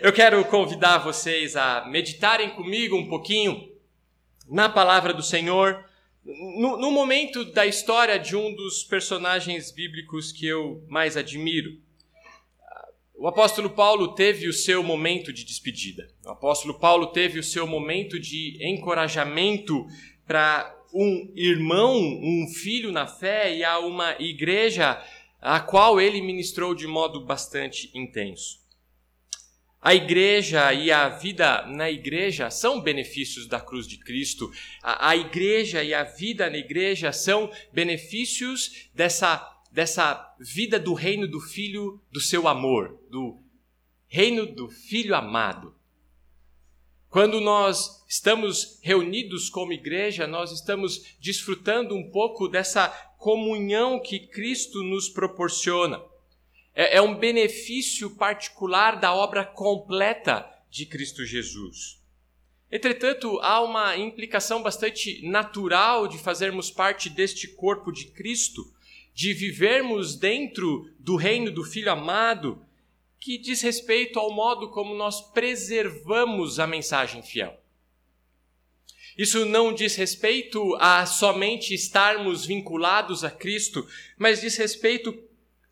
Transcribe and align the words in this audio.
Eu 0.00 0.12
quero 0.12 0.44
convidar 0.44 0.98
vocês 0.98 1.56
a 1.56 1.84
meditarem 1.86 2.50
comigo 2.50 2.96
um 2.96 3.08
pouquinho 3.08 3.68
na 4.48 4.68
palavra 4.68 5.12
do 5.12 5.24
Senhor, 5.24 5.84
no, 6.24 6.76
no, 6.76 6.92
momento 6.92 7.44
da 7.46 7.66
história 7.66 8.16
de 8.16 8.36
um 8.36 8.54
dos 8.54 8.84
personagens 8.84 9.72
bíblicos 9.72 10.30
que 10.30 10.46
eu 10.46 10.84
mais 10.86 11.16
admiro. 11.16 11.80
O 13.16 13.26
apóstolo 13.26 13.70
Paulo 13.70 14.14
teve 14.14 14.46
o 14.46 14.52
seu 14.52 14.84
momento 14.84 15.32
de 15.32 15.44
despedida. 15.44 16.08
O 16.24 16.30
apóstolo 16.30 16.78
Paulo 16.78 17.08
teve 17.08 17.40
o 17.40 17.44
seu 17.44 17.66
momento 17.66 18.20
de 18.20 18.56
encorajamento 18.60 19.84
para 20.24 20.76
um 20.94 21.32
irmão, 21.34 21.96
um 21.98 22.46
filho 22.46 22.92
na 22.92 23.08
fé 23.08 23.52
e 23.52 23.64
a 23.64 23.80
uma 23.80 24.14
igreja 24.20 25.02
a 25.40 25.58
qual 25.58 26.00
ele 26.00 26.22
ministrou 26.22 26.72
de 26.72 26.86
modo 26.86 27.24
bastante 27.24 27.90
intenso. 27.92 28.67
A 29.80 29.94
igreja 29.94 30.72
e 30.72 30.90
a 30.90 31.08
vida 31.08 31.64
na 31.66 31.88
igreja 31.88 32.50
são 32.50 32.80
benefícios 32.80 33.46
da 33.46 33.60
cruz 33.60 33.86
de 33.86 33.96
Cristo. 33.96 34.50
A, 34.82 35.10
a, 35.10 35.16
igreja 35.16 35.84
e 35.84 35.94
a 35.94 36.02
vida 36.02 36.50
na 36.50 36.58
igreja 36.58 37.12
são 37.12 37.50
benefícios 37.72 38.88
dessa, 38.92 39.40
dessa 39.70 40.34
vida 40.40 40.80
do 40.80 40.94
reino 40.94 41.28
do 41.28 41.40
Filho 41.40 42.02
do 42.10 42.20
seu 42.20 42.48
amor, 42.48 42.98
do 43.08 43.40
reino 44.08 44.46
do 44.46 44.68
Filho 44.68 45.14
amado. 45.14 45.78
Quando 47.08 47.40
nós 47.40 48.04
estamos 48.08 48.80
reunidos 48.82 49.48
como 49.48 49.72
igreja, 49.72 50.26
nós 50.26 50.50
estamos 50.50 51.16
desfrutando 51.20 51.94
um 51.94 52.10
pouco 52.10 52.48
dessa 52.48 52.88
comunhão 53.16 54.00
que 54.00 54.18
Cristo 54.18 54.82
nos 54.82 55.08
proporciona. 55.08 56.02
É, 56.78 56.98
é 56.98 57.02
um 57.02 57.16
benefício 57.16 58.08
particular 58.08 59.00
da 59.00 59.12
obra 59.12 59.44
completa 59.44 60.48
de 60.70 60.86
Cristo 60.86 61.26
Jesus. 61.26 62.00
Entretanto, 62.70 63.40
há 63.40 63.60
uma 63.60 63.96
implicação 63.96 64.62
bastante 64.62 65.26
natural 65.26 66.06
de 66.06 66.18
fazermos 66.18 66.70
parte 66.70 67.10
deste 67.10 67.48
corpo 67.48 67.90
de 67.90 68.06
Cristo, 68.06 68.72
de 69.12 69.32
vivermos 69.32 70.14
dentro 70.14 70.88
do 71.00 71.16
reino 71.16 71.50
do 71.50 71.64
Filho 71.64 71.90
amado, 71.90 72.64
que 73.18 73.36
diz 73.36 73.60
respeito 73.60 74.20
ao 74.20 74.30
modo 74.30 74.70
como 74.70 74.94
nós 74.94 75.20
preservamos 75.32 76.60
a 76.60 76.66
mensagem 76.68 77.24
fiel. 77.24 77.58
Isso 79.16 79.44
não 79.44 79.74
diz 79.74 79.96
respeito 79.96 80.76
a 80.76 81.04
somente 81.06 81.74
estarmos 81.74 82.46
vinculados 82.46 83.24
a 83.24 83.30
Cristo, 83.32 83.84
mas 84.16 84.40
diz 84.40 84.56
respeito 84.56 85.12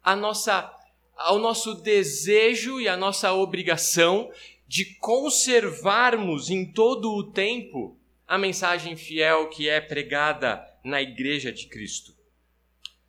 à 0.02 0.16
nossa, 0.16 0.74
ao 1.16 1.38
nosso 1.38 1.74
desejo 1.74 2.80
e 2.80 2.88
à 2.88 2.96
nossa 2.96 3.32
obrigação 3.32 4.30
de 4.68 4.84
conservarmos 4.96 6.50
em 6.50 6.70
todo 6.70 7.12
o 7.12 7.24
tempo 7.24 7.96
a 8.26 8.36
mensagem 8.36 8.96
fiel 8.96 9.48
que 9.48 9.68
é 9.68 9.80
pregada 9.80 10.62
na 10.84 11.00
Igreja 11.00 11.52
de 11.52 11.66
Cristo. 11.66 12.14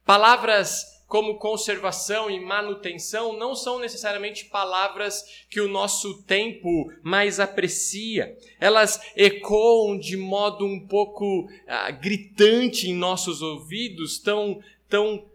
Palavras 0.05 0.97
como 1.07 1.39
conservação 1.39 2.29
e 2.29 2.39
manutenção 2.39 3.37
não 3.37 3.55
são 3.55 3.79
necessariamente 3.79 4.45
palavras 4.45 5.45
que 5.49 5.61
o 5.61 5.67
nosso 5.67 6.21
tempo 6.23 6.91
mais 7.01 7.39
aprecia. 7.39 8.37
Elas 8.59 8.99
ecoam 9.15 9.97
de 9.97 10.17
modo 10.17 10.65
um 10.65 10.85
pouco 10.85 11.49
ah, 11.65 11.89
gritante 11.91 12.89
em 12.89 12.93
nossos 12.93 13.41
ouvidos, 13.41 14.19
tão, 14.19 14.61
tão 14.89 15.25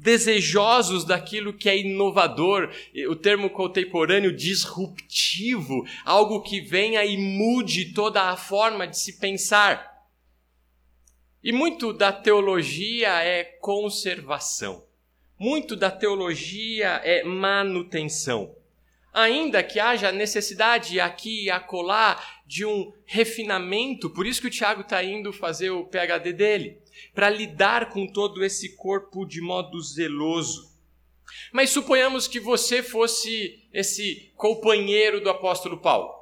desejosos 0.00 1.04
daquilo 1.04 1.52
que 1.52 1.68
é 1.68 1.78
inovador, 1.78 2.72
o 3.08 3.14
termo 3.14 3.50
contemporâneo 3.50 4.34
disruptivo, 4.34 5.86
algo 6.04 6.40
que 6.40 6.60
venha 6.60 7.04
e 7.04 7.16
mude 7.18 7.92
toda 7.92 8.22
a 8.22 8.36
forma 8.36 8.86
de 8.86 8.98
se 8.98 9.20
pensar. 9.20 10.08
E 11.44 11.52
muito 11.52 11.92
da 11.92 12.12
teologia 12.12 13.22
é 13.22 13.44
conservação. 13.44 14.84
Muito 15.38 15.76
da 15.76 15.90
teologia 15.90 17.00
é 17.04 17.22
manutenção. 17.22 18.54
Ainda 19.12 19.62
que 19.62 19.80
haja 19.80 20.12
necessidade 20.12 21.00
aqui 21.00 21.44
e 21.44 21.50
acolá 21.50 22.22
de 22.46 22.64
um 22.64 22.92
refinamento, 23.04 24.08
por 24.10 24.26
isso 24.26 24.40
que 24.40 24.46
o 24.46 24.50
Tiago 24.50 24.82
está 24.82 25.02
indo 25.02 25.32
fazer 25.32 25.70
o 25.70 25.84
PhD 25.84 26.32
dele, 26.32 26.78
para 27.14 27.30
lidar 27.30 27.90
com 27.90 28.06
todo 28.06 28.44
esse 28.44 28.76
corpo 28.76 29.24
de 29.24 29.40
modo 29.40 29.80
zeloso. 29.80 30.70
Mas 31.52 31.70
suponhamos 31.70 32.26
que 32.26 32.40
você 32.40 32.82
fosse 32.82 33.68
esse 33.72 34.32
companheiro 34.36 35.20
do 35.20 35.30
apóstolo 35.30 35.78
Paulo. 35.78 36.20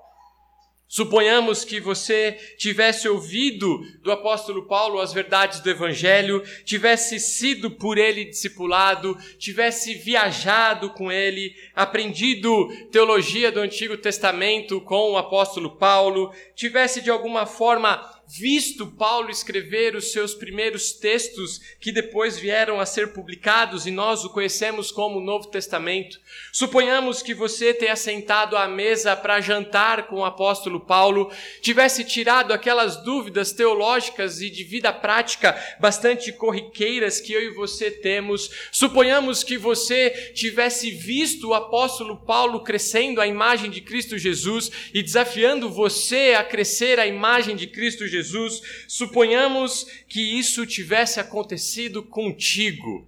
Suponhamos 0.91 1.67
que 1.67 1.81
você 1.81 2.33
tivesse 2.57 3.07
ouvido 3.07 3.85
do 4.03 4.11
apóstolo 4.11 4.67
Paulo 4.67 4.99
as 4.99 5.13
verdades 5.13 5.61
do 5.61 5.69
evangelho, 5.69 6.43
tivesse 6.65 7.21
sido 7.21 7.71
por 7.71 7.99
ele 7.99 8.25
discipulado, 8.25 9.15
tivesse 9.39 9.93
viajado 9.93 10.89
com 10.89 11.13
ele, 11.13 11.55
aprendido 11.75 12.75
teologia 12.91 13.53
do 13.53 13.61
Antigo 13.61 13.99
Testamento 13.99 14.81
com 14.81 15.13
o 15.13 15.19
apóstolo 15.19 15.77
Paulo, 15.77 16.33
tivesse 16.57 17.03
de 17.03 17.11
alguma 17.11 17.45
forma 17.45 18.18
visto 18.29 18.87
Paulo 18.87 19.31
escrever 19.31 19.97
os 19.97 20.13
seus 20.13 20.35
primeiros 20.35 20.93
textos 20.93 21.63
que 21.81 21.91
depois 21.91 22.39
vieram 22.39 22.79
a 22.79 22.85
ser 22.85 23.15
publicados 23.15 23.87
e 23.87 23.91
nós 23.91 24.23
o 24.23 24.29
conhecemos 24.29 24.93
como 24.93 25.19
Novo 25.19 25.49
Testamento. 25.49 26.21
Suponhamos 26.53 27.23
que 27.23 27.33
você 27.33 27.73
tenha 27.73 27.97
sentado 27.97 28.55
à 28.55 28.69
mesa 28.69 29.17
para 29.17 29.41
jantar 29.41 30.09
com 30.09 30.17
o 30.17 30.25
apóstolo 30.27 30.79
Paulo, 30.79 31.33
tivesse 31.63 32.05
tirado 32.05 32.53
aquelas 32.53 33.03
dúvidas 33.03 33.53
teológicas 33.53 34.43
e 34.43 34.51
de 34.51 34.63
vida 34.63 34.93
prática 34.93 35.57
bastante 35.81 36.31
corriqueiras 36.31 37.23
que 37.23 37.33
eu 37.33 37.41
e 37.41 37.55
você 37.55 37.91
temos. 37.91 38.51
Suponhamos 38.71 39.43
que 39.43 39.57
você 39.57 40.11
tivesse 40.35 40.91
visto 40.91 41.49
o 41.49 41.55
apóstolo 41.55 42.19
Paulo 42.27 42.63
crescendo 42.63 43.23
a 43.23 43.27
imagem 43.27 43.71
de 43.71 43.81
Cristo 43.81 44.19
Jesus 44.19 44.71
e 44.93 45.03
desafiando 45.03 45.71
você 45.71 46.35
a 46.37 46.45
crescer 46.45 46.99
a 46.99 47.07
imagem 47.07 47.57
de 47.57 47.67
Cristo 47.67 48.07
Jesus 48.07 48.18
Jesus, 48.19 48.85
suponhamos 48.89 49.85
que 50.09 50.21
isso 50.21 50.67
tivesse 50.67 51.21
acontecido 51.21 52.03
contigo. 52.03 53.07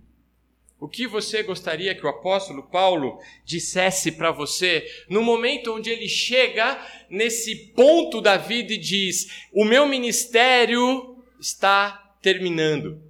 O 0.78 0.88
que 0.88 1.06
você 1.06 1.42
gostaria 1.42 1.94
que 1.94 2.06
o 2.06 2.08
apóstolo 2.08 2.62
Paulo 2.62 3.20
dissesse 3.44 4.12
para 4.12 4.30
você 4.30 4.86
no 5.10 5.22
momento 5.22 5.74
onde 5.74 5.90
ele 5.90 6.08
chega 6.08 6.80
nesse 7.10 7.54
ponto 7.74 8.20
da 8.20 8.38
vida 8.38 8.72
e 8.72 8.78
diz: 8.78 9.46
O 9.52 9.64
meu 9.64 9.86
ministério 9.86 11.22
está 11.38 12.16
terminando, 12.22 13.02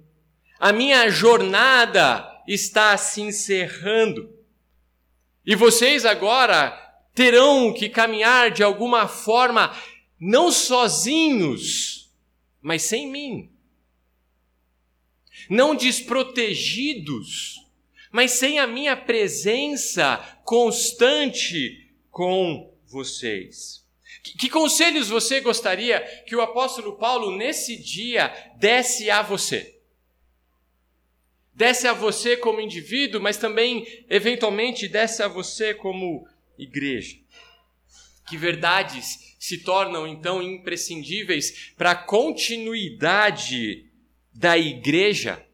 a 0.59 0.73
minha 0.73 1.09
jornada 1.09 2.27
está 2.45 2.97
se 2.97 3.21
encerrando, 3.21 4.29
e 5.45 5.55
vocês 5.55 6.05
agora 6.05 6.77
terão 7.13 7.73
que 7.73 7.89
caminhar 7.89 8.51
de 8.51 8.63
alguma 8.63 9.07
forma, 9.07 9.75
não 10.21 10.51
sozinhos, 10.51 12.13
mas 12.61 12.83
sem 12.83 13.07
mim. 13.07 13.49
Não 15.49 15.75
desprotegidos, 15.75 17.65
mas 18.11 18.29
sem 18.33 18.59
a 18.59 18.67
minha 18.67 18.95
presença 18.95 20.17
constante 20.45 21.91
com 22.11 22.71
vocês. 22.85 23.83
Que, 24.21 24.37
que 24.37 24.49
conselhos 24.49 25.09
você 25.09 25.41
gostaria 25.41 25.99
que 26.27 26.35
o 26.35 26.41
apóstolo 26.41 26.97
Paulo 26.97 27.35
nesse 27.35 27.75
dia 27.75 28.27
desse 28.57 29.09
a 29.09 29.23
você? 29.23 29.79
Desse 31.51 31.87
a 31.87 31.93
você 31.93 32.37
como 32.37 32.61
indivíduo, 32.61 33.19
mas 33.19 33.37
também, 33.37 34.05
eventualmente, 34.07 34.87
desse 34.87 35.23
a 35.23 35.27
você 35.27 35.73
como 35.73 36.27
igreja. 36.59 37.17
Que 38.31 38.37
verdades 38.37 39.35
se 39.37 39.57
tornam 39.57 40.07
então 40.07 40.41
imprescindíveis 40.41 41.73
para 41.75 41.91
a 41.91 41.95
continuidade 41.95 43.91
da 44.31 44.57
igreja, 44.57 45.45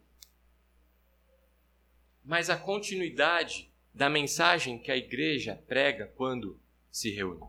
mas 2.23 2.51
a 2.51 2.55
continuidade 2.55 3.67
da 3.91 4.11
mensagem 4.11 4.77
que 4.77 4.91
a 4.91 4.95
igreja 4.95 5.59
prega 5.67 6.13
quando 6.15 6.61
se 6.91 7.09
reúne. 7.09 7.41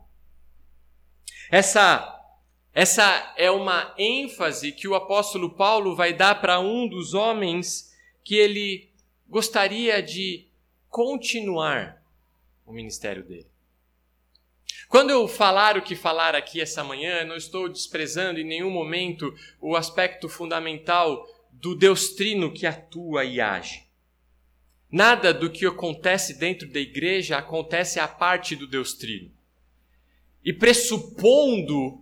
Essa 1.51 2.15
essa 2.73 3.35
é 3.37 3.51
uma 3.51 3.93
ênfase 3.95 4.71
que 4.71 4.87
o 4.87 4.95
apóstolo 4.95 5.55
Paulo 5.55 5.95
vai 5.95 6.11
dar 6.11 6.41
para 6.41 6.59
um 6.59 6.87
dos 6.87 7.13
homens 7.13 7.95
que 8.23 8.33
ele 8.33 8.91
gostaria 9.27 10.01
de 10.01 10.47
continuar 10.89 12.03
o 12.65 12.73
ministério 12.73 13.23
dele. 13.23 13.48
Quando 14.89 15.11
eu 15.11 15.27
falar 15.27 15.77
o 15.77 15.83
que 15.83 15.95
falar 15.95 16.33
aqui 16.33 16.59
essa 16.59 16.83
manhã, 16.83 17.23
não 17.23 17.35
estou 17.35 17.69
desprezando 17.69 18.39
em 18.39 18.43
nenhum 18.43 18.71
momento 18.71 19.31
o 19.61 19.75
aspecto 19.75 20.27
fundamental 20.27 21.27
do 21.51 21.75
Deus 21.75 22.15
Trino 22.15 22.51
que 22.51 22.65
atua 22.65 23.23
e 23.23 23.39
age. 23.39 23.83
Nada 24.91 25.31
do 25.31 25.47
que 25.47 25.63
acontece 25.67 26.39
dentro 26.39 26.67
da 26.67 26.79
igreja 26.79 27.37
acontece 27.37 27.99
à 27.99 28.07
parte 28.07 28.55
do 28.55 28.65
Deus 28.65 28.93
Trino. 28.93 29.31
e 30.43 30.51
pressupondo 30.53 32.01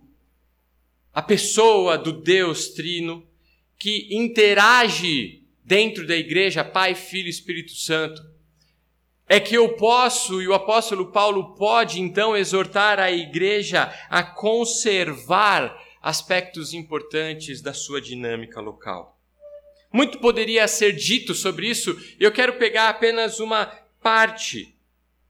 a 1.12 1.20
pessoa 1.20 1.98
do 1.98 2.12
Deus 2.12 2.68
Trino 2.68 3.28
que 3.76 4.08
interage 4.10 5.42
dentro 5.62 6.06
da 6.06 6.16
igreja, 6.16 6.64
Pai, 6.64 6.94
Filho 6.94 7.26
e 7.26 7.30
Espírito 7.30 7.72
Santo, 7.72 8.22
é 9.28 9.38
que 9.38 9.54
eu 9.54 9.76
posso, 9.76 10.40
e 10.40 10.48
o 10.48 10.54
apóstolo 10.54 11.12
Paulo 11.12 11.54
pode 11.54 12.00
então 12.00 12.36
exortar 12.36 12.98
a 12.98 13.10
igreja 13.10 13.92
a 14.08 14.22
conservar 14.22 15.76
aspectos 16.00 16.72
importantes 16.72 17.60
da 17.60 17.74
sua 17.74 18.00
dinâmica 18.00 18.60
local. 18.60 19.20
Muito 19.92 20.18
poderia 20.18 20.66
ser 20.66 20.92
dito 20.92 21.34
sobre 21.34 21.68
isso, 21.68 21.96
eu 22.18 22.32
quero 22.32 22.54
pegar 22.54 22.88
apenas 22.88 23.38
uma 23.38 23.66
parte, 24.00 24.74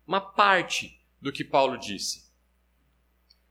uma 0.06 0.20
parte 0.20 1.00
do 1.20 1.32
que 1.32 1.42
Paulo 1.42 1.76
disse. 1.76 2.28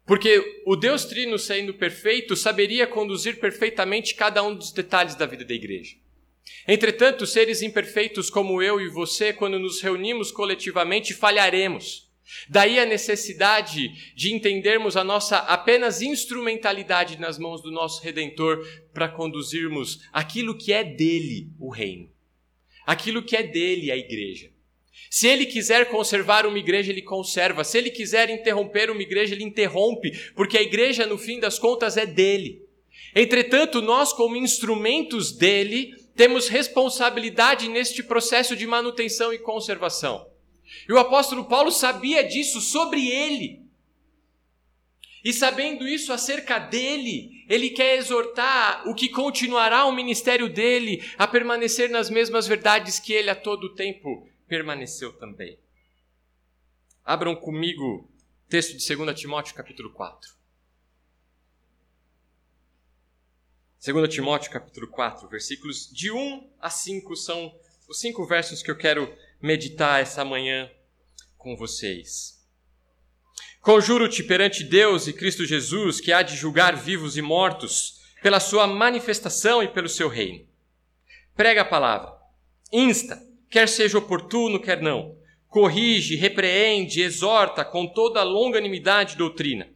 Porque 0.06 0.62
o 0.66 0.78
Deus 0.78 1.04
Trino, 1.04 1.38
sendo 1.38 1.74
perfeito, 1.74 2.34
saberia 2.34 2.88
conduzir 2.88 3.42
perfeitamente 3.42 4.16
cada 4.16 4.42
um 4.42 4.56
dos 4.56 4.72
detalhes 4.72 5.16
da 5.16 5.26
vida 5.26 5.44
da 5.44 5.54
igreja. 5.54 5.98
Entretanto, 6.68 7.26
seres 7.26 7.62
imperfeitos 7.62 8.30
como 8.30 8.62
eu 8.62 8.80
e 8.82 8.90
você, 8.90 9.32
quando 9.32 9.58
nos 9.58 9.82
reunimos 9.82 10.32
coletivamente, 10.32 11.14
falharemos. 11.14 12.08
Daí 12.50 12.78
a 12.78 12.86
necessidade 12.86 14.14
de 14.14 14.34
entendermos 14.34 14.98
a 14.98 15.04
nossa 15.04 15.38
apenas 15.38 16.02
instrumentalidade 16.02 17.20
nas 17.20 17.40
mãos 17.40 17.62
do 17.62 17.72
nosso 17.72 18.04
Redentor 18.04 18.68
para 18.94 19.08
conduzirmos 19.08 20.02
aquilo 20.12 20.58
que 20.58 20.74
é 20.74 20.84
dele, 20.84 21.50
o 21.58 21.70
reino. 21.70 22.10
Aquilo 22.86 23.24
que 23.24 23.36
é 23.36 23.44
dele, 23.44 23.92
a 23.92 23.98
igreja. 23.98 24.52
Se 25.10 25.28
ele 25.28 25.46
quiser 25.46 25.90
conservar 25.90 26.46
uma 26.46 26.60
igreja, 26.60 26.92
ele 26.92 27.02
conserva. 27.02 27.64
Se 27.64 27.78
ele 27.78 27.90
quiser 27.90 28.30
interromper 28.30 28.90
uma 28.90 29.02
igreja, 29.02 29.34
ele 29.34 29.44
interrompe, 29.44 30.12
porque 30.36 30.58
a 30.58 30.62
igreja, 30.62 31.06
no 31.06 31.18
fim 31.18 31.40
das 31.40 31.58
contas, 31.58 31.96
é 31.96 32.06
dele. 32.06 32.62
Entretanto, 33.16 33.82
nós, 33.82 34.12
como 34.12 34.36
instrumentos 34.36 35.32
dele, 35.32 35.94
temos 36.18 36.50
responsabilidade 36.50 37.70
neste 37.70 38.02
processo 38.02 38.56
de 38.56 38.66
manutenção 38.66 39.32
e 39.32 39.38
conservação. 39.38 40.28
E 40.90 40.92
o 40.92 40.98
apóstolo 40.98 41.46
Paulo 41.46 41.72
sabia 41.72 42.24
disso 42.24 42.60
sobre 42.60 43.08
ele. 43.08 43.62
E 45.24 45.32
sabendo 45.32 45.88
isso 45.88 46.12
acerca 46.12 46.58
dele, 46.58 47.46
ele 47.48 47.70
quer 47.70 47.98
exortar 47.98 48.88
o 48.88 48.96
que 48.96 49.10
continuará 49.10 49.86
o 49.86 49.92
ministério 49.92 50.50
dele 50.50 51.04
a 51.18 51.28
permanecer 51.28 51.90
nas 51.90 52.10
mesmas 52.10 52.48
verdades 52.48 53.00
que 53.00 53.14
ele 53.14 53.30
a 53.30 53.36
todo 53.36 53.76
tempo 53.76 54.28
permaneceu 54.48 55.14
também. 55.14 55.60
Abram 57.06 57.36
comigo 57.36 57.84
o 57.84 58.50
texto 58.50 58.76
de 58.76 58.96
2 58.96 59.20
Timóteo, 59.20 59.54
capítulo 59.54 59.92
4. 59.92 60.37
2 63.94 64.14
Timóteo 64.14 64.52
capítulo 64.52 64.86
4, 64.88 65.30
versículos 65.30 65.90
de 65.90 66.12
1 66.12 66.50
a 66.60 66.70
5 66.70 67.16
são 67.16 67.56
os 67.88 68.02
cinco 68.02 68.26
versos 68.26 68.62
que 68.62 68.70
eu 68.70 68.76
quero 68.76 69.10
meditar 69.42 70.02
essa 70.02 70.26
manhã 70.26 70.70
com 71.38 71.56
vocês. 71.56 72.46
Conjuro-te 73.62 74.24
perante 74.24 74.66
Deus 74.66 75.08
e 75.08 75.14
Cristo 75.14 75.46
Jesus, 75.46 76.02
que 76.02 76.12
há 76.12 76.22
de 76.22 76.36
julgar 76.36 76.76
vivos 76.76 77.16
e 77.16 77.22
mortos, 77.22 78.02
pela 78.22 78.42
sua 78.42 78.68
manifestação 78.68 79.64
e 79.64 79.70
pelo 79.70 79.88
seu 79.88 80.10
reino. 80.10 80.46
Prega 81.34 81.62
a 81.62 81.66
palavra, 81.66 82.12
insta, 82.74 83.18
quer 83.50 83.70
seja 83.70 83.98
oportuno, 83.98 84.60
quer 84.60 84.82
não. 84.82 85.18
Corrige, 85.48 86.18
repreende, 86.18 87.02
exorta 87.02 87.64
com 87.64 87.88
toda 87.88 88.20
a 88.20 88.24
longanimidade 88.24 89.16
doutrina. 89.16 89.70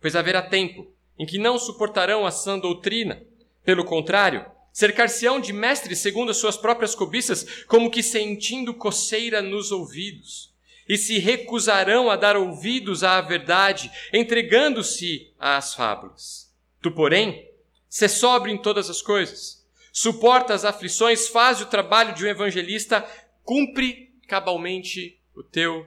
Pois 0.00 0.16
haverá 0.16 0.42
tempo 0.42 0.92
em 1.16 1.24
que 1.24 1.38
não 1.38 1.60
suportarão 1.60 2.26
a 2.26 2.32
sã 2.32 2.58
doutrina. 2.58 3.24
Pelo 3.66 3.84
contrário, 3.84 4.46
cercar-se-ão 4.72 5.40
de 5.40 5.52
mestres 5.52 5.98
segundo 5.98 6.30
as 6.30 6.36
suas 6.36 6.56
próprias 6.56 6.94
cobiças, 6.94 7.64
como 7.64 7.90
que 7.90 8.00
sentindo 8.00 8.72
coceira 8.72 9.42
nos 9.42 9.72
ouvidos. 9.72 10.54
E 10.88 10.96
se 10.96 11.18
recusarão 11.18 12.08
a 12.08 12.14
dar 12.14 12.36
ouvidos 12.36 13.02
à 13.02 13.20
verdade, 13.20 13.90
entregando-se 14.12 15.34
às 15.36 15.74
fábulas. 15.74 16.54
Tu, 16.80 16.92
porém, 16.92 17.50
se 17.88 18.08
sobre 18.08 18.52
em 18.52 18.56
todas 18.56 18.88
as 18.88 19.02
coisas, 19.02 19.66
suporta 19.92 20.54
as 20.54 20.64
aflições, 20.64 21.26
faz 21.26 21.60
o 21.60 21.66
trabalho 21.66 22.14
de 22.14 22.24
um 22.24 22.28
evangelista, 22.28 23.04
cumpre 23.42 24.14
cabalmente 24.28 25.20
o 25.34 25.42
teu 25.42 25.84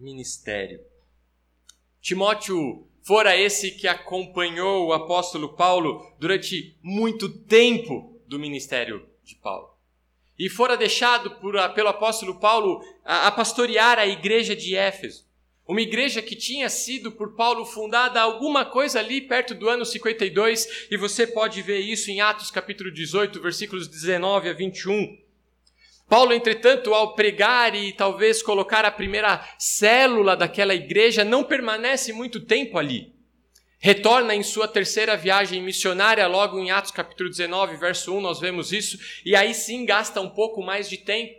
ministério. 0.00 0.80
Timóteo 2.00 2.89
fora 3.10 3.36
esse 3.36 3.72
que 3.72 3.88
acompanhou 3.88 4.86
o 4.86 4.92
apóstolo 4.92 5.48
Paulo 5.56 6.14
durante 6.20 6.78
muito 6.80 7.28
tempo 7.28 8.22
do 8.24 8.38
ministério 8.38 9.04
de 9.24 9.34
Paulo. 9.34 9.70
E 10.38 10.48
fora 10.48 10.76
deixado 10.76 11.32
por, 11.32 11.56
pelo 11.74 11.88
apóstolo 11.88 12.38
Paulo 12.38 12.80
a, 13.04 13.26
a 13.26 13.32
pastorear 13.32 13.98
a 13.98 14.06
igreja 14.06 14.54
de 14.54 14.76
Éfeso. 14.76 15.26
Uma 15.66 15.80
igreja 15.80 16.22
que 16.22 16.36
tinha 16.36 16.70
sido 16.70 17.10
por 17.10 17.34
Paulo 17.34 17.64
fundada 17.64 18.20
alguma 18.20 18.64
coisa 18.64 19.00
ali 19.00 19.20
perto 19.20 19.56
do 19.56 19.68
ano 19.68 19.84
52, 19.84 20.86
e 20.88 20.96
você 20.96 21.26
pode 21.26 21.60
ver 21.62 21.80
isso 21.80 22.12
em 22.12 22.20
Atos 22.20 22.48
capítulo 22.48 22.92
18, 22.92 23.42
versículos 23.42 23.88
19 23.88 24.50
a 24.50 24.52
21. 24.52 25.18
Paulo, 26.10 26.32
entretanto, 26.32 26.92
ao 26.92 27.14
pregar 27.14 27.72
e 27.72 27.92
talvez 27.92 28.42
colocar 28.42 28.84
a 28.84 28.90
primeira 28.90 29.48
célula 29.56 30.36
daquela 30.36 30.74
igreja, 30.74 31.22
não 31.22 31.44
permanece 31.44 32.12
muito 32.12 32.44
tempo 32.44 32.76
ali. 32.78 33.14
Retorna 33.78 34.34
em 34.34 34.42
sua 34.42 34.66
terceira 34.66 35.16
viagem 35.16 35.62
missionária, 35.62 36.26
logo 36.26 36.58
em 36.58 36.72
Atos 36.72 36.90
capítulo 36.90 37.30
19, 37.30 37.76
verso 37.76 38.12
1, 38.12 38.20
nós 38.20 38.40
vemos 38.40 38.72
isso, 38.72 38.98
e 39.24 39.36
aí 39.36 39.54
sim 39.54 39.86
gasta 39.86 40.20
um 40.20 40.28
pouco 40.28 40.60
mais 40.60 40.90
de 40.90 40.96
tempo. 40.96 41.32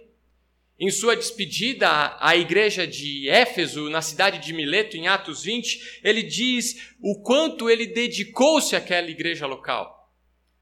Em 0.80 0.90
sua 0.90 1.18
despedida 1.18 2.16
à 2.18 2.38
igreja 2.38 2.88
de 2.88 3.28
Éfeso, 3.28 3.90
na 3.90 4.02
cidade 4.02 4.40
de 4.40 4.54
Mileto, 4.54 4.96
em 4.96 5.06
Atos 5.06 5.44
20, 5.44 6.00
ele 6.02 6.24
diz 6.24 6.96
o 7.04 7.22
quanto 7.22 7.70
ele 7.70 7.88
dedicou-se 7.88 8.74
àquela 8.74 9.10
igreja 9.10 9.46
local. 9.46 10.01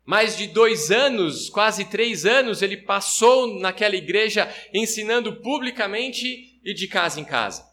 Mais 0.10 0.36
de 0.36 0.48
dois 0.48 0.90
anos, 0.90 1.52
quase 1.52 1.86
três 1.86 2.26
anos, 2.26 2.64
ele 2.64 2.78
passou 2.78 3.60
naquela 3.60 3.96
igreja 3.96 4.52
ensinando 4.74 5.36
publicamente 5.36 6.60
e 6.66 6.74
de 6.74 6.88
casa 6.88 7.20
em 7.20 7.24
casa. 7.24 7.64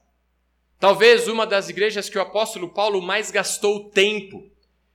Talvez 0.78 1.28
uma 1.28 1.46
das 1.46 1.70
igrejas 1.70 2.10
que 2.10 2.18
o 2.18 2.20
apóstolo 2.20 2.68
Paulo 2.68 3.00
mais 3.00 3.30
gastou 3.30 3.88
tempo, 3.88 4.50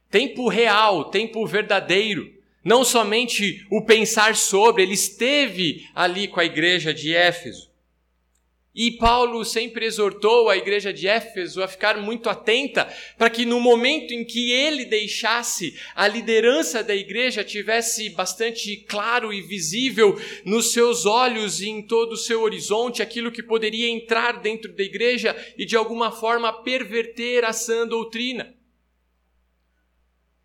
tempo 0.07 0.49
real, 0.49 1.05
tempo 1.05 1.43
verdadeiro, 1.47 2.31
não 2.63 2.83
somente 2.83 3.65
o 3.71 3.83
pensar 3.83 4.35
sobre, 4.35 4.83
ele 4.83 4.93
esteve 4.93 5.89
ali 5.95 6.27
com 6.27 6.39
a 6.39 6.45
igreja 6.45 6.93
de 6.93 7.11
Éfeso. 7.11 7.70
E 8.73 8.91
Paulo 8.91 9.43
sempre 9.43 9.85
exortou 9.85 10.49
a 10.49 10.55
igreja 10.55 10.93
de 10.93 11.05
Éfeso 11.05 11.61
a 11.61 11.67
ficar 11.67 11.97
muito 11.97 12.29
atenta 12.29 12.85
para 13.17 13.29
que 13.29 13.45
no 13.45 13.59
momento 13.59 14.13
em 14.13 14.23
que 14.23 14.49
ele 14.49 14.85
deixasse 14.85 15.77
a 15.93 16.07
liderança 16.07 16.81
da 16.81 16.95
igreja 16.95 17.43
tivesse 17.43 18.09
bastante 18.11 18.77
claro 18.77 19.33
e 19.33 19.41
visível 19.41 20.17
nos 20.45 20.71
seus 20.71 21.05
olhos 21.05 21.59
e 21.59 21.67
em 21.67 21.81
todo 21.85 22.13
o 22.13 22.17
seu 22.17 22.43
horizonte 22.43 23.01
aquilo 23.01 23.31
que 23.31 23.43
poderia 23.43 23.89
entrar 23.89 24.39
dentro 24.39 24.73
da 24.73 24.83
igreja 24.83 25.35
e 25.57 25.65
de 25.65 25.75
alguma 25.75 26.09
forma 26.09 26.63
perverter 26.63 27.43
a 27.43 27.51
sã 27.51 27.85
doutrina. 27.85 28.55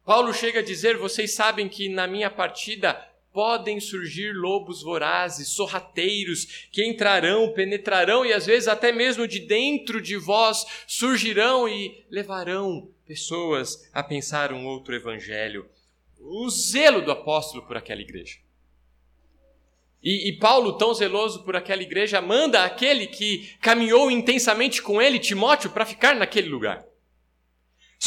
Paulo 0.05 0.35
chega 0.35 0.59
a 0.59 0.65
dizer: 0.65 0.97
Vocês 0.97 1.33
sabem 1.33 1.69
que 1.69 1.89
na 1.89 2.09
minha 2.09 2.31
partida 2.31 3.01
podem 3.37 3.79
surgir 3.79 4.33
lobos 4.33 4.81
vorazes, 4.81 5.49
sorrateiros, 5.49 6.69
que 6.73 6.83
entrarão, 6.83 7.53
penetrarão 7.53 8.25
e 8.25 8.33
às 8.33 8.47
vezes 8.47 8.67
até 8.67 8.91
mesmo 8.91 9.29
de 9.29 9.41
dentro 9.41 10.01
de 10.01 10.17
vós 10.17 10.65
surgirão 10.87 11.69
e 11.69 12.03
levarão 12.11 12.89
pessoas 13.07 13.91
a 13.93 14.03
pensar 14.03 14.55
um 14.55 14.67
outro 14.67 14.95
evangelho. 14.95 15.69
O 16.19 16.49
zelo 16.49 17.03
do 17.03 17.13
apóstolo 17.13 17.67
por 17.67 17.77
aquela 17.77 18.01
igreja. 18.01 18.39
E, 20.03 20.31
e, 20.31 20.39
Paulo, 20.39 20.79
tão 20.79 20.95
zeloso 20.95 21.45
por 21.45 21.57
aquela 21.57 21.83
igreja, 21.83 22.23
manda 22.23 22.65
aquele 22.65 23.07
que 23.07 23.55
caminhou 23.61 24.11
intensamente 24.11 24.81
com 24.81 25.03
ele, 25.03 25.19
Timóteo, 25.19 25.69
para 25.69 25.85
ficar 25.85 26.17
naquele 26.17 26.49
lugar. 26.49 26.87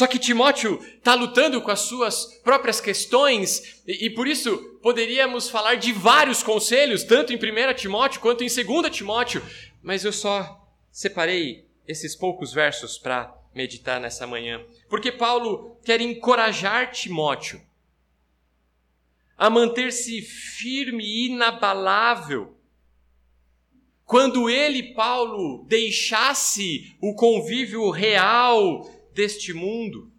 Só 0.00 0.06
que 0.06 0.18
Timóteo 0.18 0.82
está 0.96 1.12
lutando 1.12 1.60
com 1.60 1.70
as 1.70 1.80
suas 1.80 2.24
próprias 2.42 2.80
questões, 2.80 3.82
e, 3.86 4.06
e, 4.06 4.08
por 4.08 4.26
isso 4.26 4.56
poderíamos 4.82 5.50
falar 5.50 5.74
de 5.74 5.92
vários 5.92 6.42
conselhos, 6.42 7.04
tanto 7.04 7.34
em 7.34 7.36
1 7.36 7.74
Timóteo 7.74 8.18
quanto 8.18 8.42
em 8.42 8.46
2 8.46 8.96
Timóteo, 8.96 9.42
mas 9.82 10.02
eu 10.02 10.10
só 10.10 10.66
separei 10.90 11.66
esses 11.86 12.16
poucos 12.16 12.50
versos 12.50 12.96
para 12.96 13.30
meditar 13.54 14.00
nessa 14.00 14.26
manhã, 14.26 14.64
porque 14.88 15.12
Paulo 15.12 15.76
quer 15.84 16.00
encorajar 16.00 16.92
Timóteo 16.92 17.60
a 19.36 19.50
manter-se 19.50 20.22
firme 20.22 21.04
e 21.04 21.26
inabalável. 21.26 22.56
Quando 24.06 24.48
ele, 24.48 24.94
Paulo, 24.94 25.62
deixasse 25.68 26.96
o 27.02 27.14
convívio 27.14 27.90
real 27.90 28.98
deste 29.12 29.52
mundo, 29.52 30.12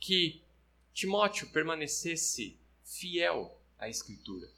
que 0.00 0.42
Timóteo 0.92 1.48
permanecesse 1.48 2.58
fiel 2.84 3.60
à 3.78 3.88
Escritura. 3.88 4.48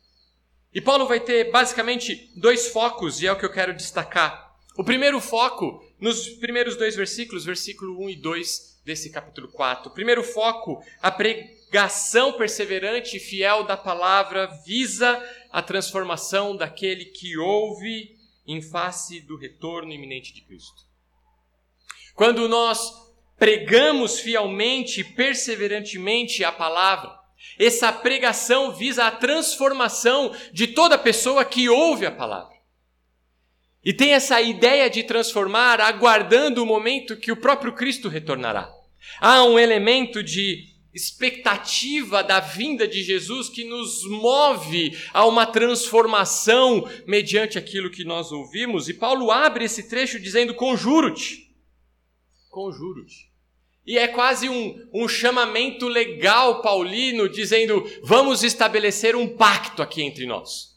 E 0.73 0.81
Paulo 0.81 1.07
vai 1.07 1.21
ter 1.21 1.51
basicamente 1.51 2.31
dois 2.37 2.69
focos, 2.69 3.23
e 3.23 3.27
é 3.27 3.33
o 3.33 3.39
que 3.39 3.45
eu 3.45 3.53
quero 3.53 3.75
destacar. 3.75 4.47
O 4.77 4.85
primeiro 4.85 5.21
foco, 5.21 5.83
nos 5.99 6.29
primeiros 6.29 6.77
dois 6.77 6.95
versículos, 6.95 7.47
versículo 7.47 7.99
1 8.05 8.11
e 8.11 8.17
2 8.17 8.81
desse 8.85 9.11
capítulo 9.11 9.49
4. 9.49 9.91
O 9.91 9.95
primeiro 9.95 10.23
foco, 10.23 10.85
a 11.01 11.11
pregação 11.11 12.35
perseverante 12.35 13.17
e 13.17 13.21
fiel 13.21 13.65
da 13.65 13.77
palavra, 13.77 14.47
visa 14.67 15.19
a 15.51 15.63
transformação 15.63 16.55
daquele 16.55 17.07
que 17.07 17.39
ouve 17.39 18.17
em 18.47 18.61
face 18.61 19.21
do 19.21 19.37
retorno 19.37 19.93
iminente 19.93 20.35
de 20.35 20.43
Cristo. 20.43 20.86
Quando 22.17 22.49
nós 22.49 22.93
pregamos 23.39 24.19
fielmente 24.19 25.03
e 25.03 25.05
perseverantemente 25.05 26.43
a 26.43 26.51
palavra, 26.51 27.15
essa 27.59 27.93
pregação 27.93 28.73
visa 28.73 29.05
a 29.05 29.11
transformação 29.11 30.35
de 30.51 30.69
toda 30.69 30.97
pessoa 30.97 31.45
que 31.45 31.69
ouve 31.69 32.07
a 32.07 32.11
palavra. 32.11 32.57
E 33.85 33.93
tem 33.93 34.15
essa 34.15 34.41
ideia 34.41 34.89
de 34.89 35.03
transformar, 35.03 35.79
aguardando 35.79 36.63
o 36.63 36.67
momento 36.67 37.19
que 37.19 37.31
o 37.31 37.37
próprio 37.37 37.75
Cristo 37.75 38.09
retornará. 38.09 38.73
Há 39.21 39.45
um 39.45 39.59
elemento 39.59 40.23
de 40.23 40.75
expectativa 40.95 42.25
da 42.25 42.41
vinda 42.41 42.89
de 42.89 43.03
Jesus 43.03 43.51
que 43.51 43.63
nos 43.63 44.03
move 44.09 44.97
a 45.13 45.27
uma 45.27 45.45
transformação 45.45 46.89
mediante 47.07 47.59
aquilo 47.59 47.91
que 47.91 48.05
nós 48.05 48.33
ouvimos. 48.33 48.89
E 48.89 48.95
Paulo 48.95 49.31
abre 49.31 49.67
esse 49.67 49.87
trecho 49.87 50.19
dizendo: 50.19 50.55
Conjuro-te. 50.55 51.46
Conjuro-te. 52.57 53.31
E 53.87 53.99
é 53.99 54.09
quase 54.09 54.49
um, 54.49 54.89
um 54.91 55.07
chamamento 55.07 55.87
legal 55.87 56.63
paulino, 56.63 57.29
dizendo: 57.29 57.85
vamos 58.03 58.43
estabelecer 58.43 59.15
um 59.15 59.29
pacto 59.37 59.83
aqui 59.83 60.01
entre 60.01 60.25
nós. 60.25 60.75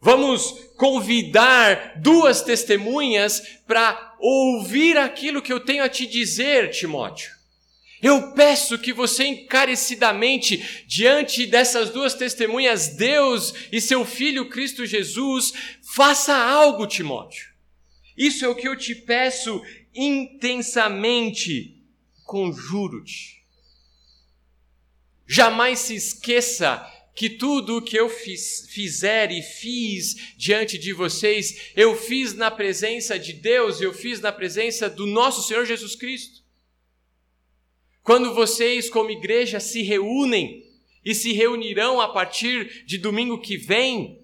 Vamos 0.00 0.50
convidar 0.76 2.00
duas 2.00 2.42
testemunhas 2.42 3.40
para 3.64 4.16
ouvir 4.18 4.98
aquilo 4.98 5.40
que 5.40 5.52
eu 5.52 5.60
tenho 5.60 5.84
a 5.84 5.88
te 5.88 6.04
dizer, 6.04 6.70
Timóteo. 6.70 7.30
Eu 8.02 8.32
peço 8.32 8.76
que 8.76 8.92
você 8.92 9.24
encarecidamente, 9.24 10.84
diante 10.84 11.46
dessas 11.46 11.90
duas 11.90 12.14
testemunhas, 12.14 12.88
Deus 12.88 13.54
e 13.70 13.80
seu 13.80 14.04
Filho 14.04 14.48
Cristo 14.48 14.84
Jesus, 14.84 15.52
faça 15.94 16.34
algo, 16.34 16.88
Timóteo. 16.88 17.54
Isso 18.16 18.44
é 18.44 18.48
o 18.48 18.54
que 18.56 18.66
eu 18.66 18.76
te 18.76 18.96
peço 18.96 19.62
intensamente, 19.94 21.82
conjuro-te. 22.24 23.44
Jamais 25.26 25.78
se 25.78 25.94
esqueça 25.94 26.90
que 27.14 27.30
tudo 27.30 27.78
o 27.78 27.82
que 27.82 27.96
eu 27.96 28.08
fiz, 28.08 28.66
fizer 28.70 29.30
e 29.30 29.40
fiz 29.40 30.34
diante 30.36 30.76
de 30.76 30.92
vocês, 30.92 31.70
eu 31.76 31.96
fiz 31.96 32.34
na 32.34 32.50
presença 32.50 33.18
de 33.18 33.32
Deus, 33.32 33.80
eu 33.80 33.94
fiz 33.94 34.20
na 34.20 34.32
presença 34.32 34.90
do 34.90 35.06
nosso 35.06 35.46
Senhor 35.46 35.64
Jesus 35.64 35.94
Cristo. 35.94 36.42
Quando 38.02 38.34
vocês, 38.34 38.90
como 38.90 39.10
igreja, 39.10 39.60
se 39.60 39.80
reúnem 39.82 40.68
e 41.04 41.14
se 41.14 41.32
reunirão 41.32 42.00
a 42.00 42.08
partir 42.08 42.84
de 42.84 42.98
domingo 42.98 43.40
que 43.40 43.56
vem, 43.56 44.20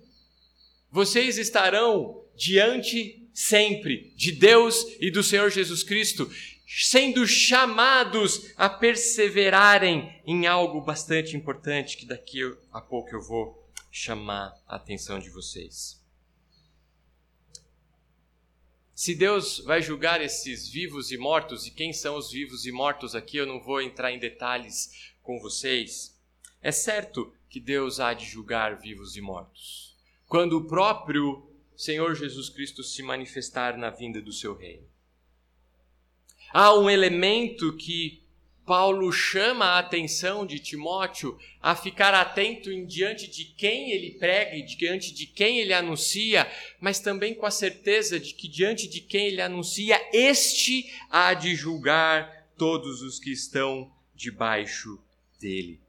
vocês 0.90 1.38
estarão 1.38 2.24
diante 2.36 3.19
sempre 3.32 4.12
de 4.16 4.32
Deus 4.32 4.84
e 5.00 5.10
do 5.10 5.22
Senhor 5.22 5.50
Jesus 5.50 5.82
Cristo, 5.82 6.30
sendo 6.66 7.26
chamados 7.26 8.52
a 8.56 8.68
perseverarem 8.68 10.20
em 10.24 10.46
algo 10.46 10.80
bastante 10.80 11.36
importante 11.36 11.96
que 11.96 12.06
daqui 12.06 12.40
a 12.72 12.80
pouco 12.80 13.14
eu 13.14 13.20
vou 13.20 13.68
chamar 13.90 14.54
a 14.66 14.76
atenção 14.76 15.18
de 15.18 15.30
vocês. 15.30 16.00
Se 18.94 19.14
Deus 19.14 19.60
vai 19.60 19.80
julgar 19.80 20.20
esses 20.20 20.68
vivos 20.68 21.10
e 21.10 21.16
mortos, 21.16 21.66
e 21.66 21.70
quem 21.70 21.90
são 21.92 22.16
os 22.16 22.30
vivos 22.30 22.66
e 22.66 22.70
mortos 22.70 23.14
aqui, 23.14 23.38
eu 23.38 23.46
não 23.46 23.58
vou 23.58 23.80
entrar 23.80 24.12
em 24.12 24.18
detalhes 24.18 25.14
com 25.22 25.40
vocês. 25.40 26.14
É 26.60 26.70
certo 26.70 27.32
que 27.48 27.58
Deus 27.58 27.98
há 27.98 28.12
de 28.12 28.26
julgar 28.26 28.78
vivos 28.78 29.16
e 29.16 29.20
mortos, 29.20 29.96
quando 30.26 30.58
o 30.58 30.66
próprio 30.66 31.49
Senhor 31.80 32.14
Jesus 32.14 32.50
Cristo 32.50 32.84
se 32.84 33.02
manifestar 33.02 33.78
na 33.78 33.88
vinda 33.88 34.20
do 34.20 34.34
seu 34.34 34.54
reino. 34.54 34.86
Há 36.52 36.74
um 36.74 36.90
elemento 36.90 37.74
que 37.74 38.22
Paulo 38.66 39.10
chama 39.10 39.64
a 39.64 39.78
atenção 39.78 40.44
de 40.44 40.58
Timóteo 40.58 41.38
a 41.58 41.74
ficar 41.74 42.12
atento 42.12 42.70
em 42.70 42.84
diante 42.84 43.26
de 43.26 43.46
quem 43.46 43.92
ele 43.92 44.18
prega 44.18 44.56
e 44.56 44.62
diante 44.62 45.10
de 45.10 45.24
quem 45.26 45.58
ele 45.58 45.72
anuncia, 45.72 46.46
mas 46.78 47.00
também 47.00 47.34
com 47.34 47.46
a 47.46 47.50
certeza 47.50 48.20
de 48.20 48.34
que 48.34 48.46
diante 48.46 48.86
de 48.86 49.00
quem 49.00 49.28
ele 49.28 49.40
anuncia, 49.40 49.98
este 50.12 50.92
há 51.08 51.32
de 51.32 51.54
julgar 51.54 52.46
todos 52.58 53.00
os 53.00 53.18
que 53.18 53.32
estão 53.32 53.90
debaixo 54.14 55.02
dele. 55.40 55.80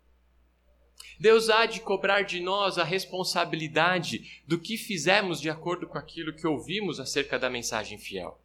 Deus 1.22 1.50
há 1.50 1.66
de 1.66 1.80
cobrar 1.80 2.24
de 2.24 2.40
nós 2.40 2.78
a 2.78 2.84
responsabilidade 2.84 4.42
do 4.48 4.60
que 4.60 4.76
fizemos 4.76 5.40
de 5.40 5.50
acordo 5.50 5.88
com 5.88 5.98
aquilo 5.98 6.34
que 6.34 6.48
ouvimos 6.48 7.00
acerca 7.00 7.40
da 7.40 7.50
mensagem 7.50 7.98
fiel. 7.98 8.38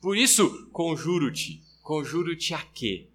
Por 0.00 0.16
isso, 0.16 0.70
conjuro-te 0.70 1.66
Conjuro-te 1.88 2.52
a 2.52 2.62
quê? 2.62 3.06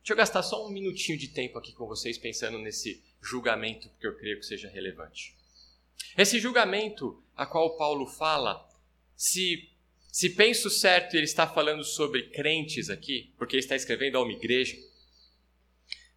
Deixa 0.00 0.12
eu 0.12 0.16
gastar 0.16 0.42
só 0.42 0.66
um 0.66 0.70
minutinho 0.70 1.16
de 1.16 1.28
tempo 1.28 1.56
aqui 1.56 1.72
com 1.72 1.86
vocês 1.86 2.18
pensando 2.18 2.58
nesse 2.58 3.00
julgamento, 3.22 3.88
porque 3.90 4.08
eu 4.08 4.16
creio 4.16 4.40
que 4.40 4.44
seja 4.44 4.68
relevante. 4.68 5.32
Esse 6.18 6.40
julgamento 6.40 7.22
a 7.36 7.46
qual 7.46 7.76
Paulo 7.76 8.08
fala, 8.08 8.68
se, 9.16 9.68
se 10.10 10.30
penso 10.30 10.68
certo, 10.68 11.14
ele 11.14 11.26
está 11.26 11.46
falando 11.46 11.84
sobre 11.84 12.24
crentes 12.30 12.90
aqui, 12.90 13.30
porque 13.38 13.54
ele 13.54 13.62
está 13.62 13.76
escrevendo 13.76 14.18
a 14.18 14.22
uma 14.24 14.32
igreja. 14.32 14.76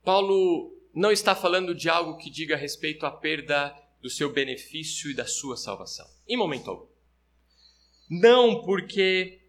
Paulo 0.04 0.76
não 0.94 1.12
está 1.12 1.36
falando 1.36 1.76
de 1.76 1.90
algo 1.90 2.18
que 2.18 2.30
diga 2.30 2.56
respeito 2.56 3.06
à 3.06 3.12
perda 3.12 3.76
do 4.02 4.10
seu 4.10 4.32
benefício 4.32 5.12
e 5.12 5.14
da 5.14 5.26
sua 5.26 5.58
salvação. 5.58 6.08
Em 6.28 6.38
momento 6.38 6.70
algum. 6.70 6.88
Não 8.10 8.64
porque 8.64 9.40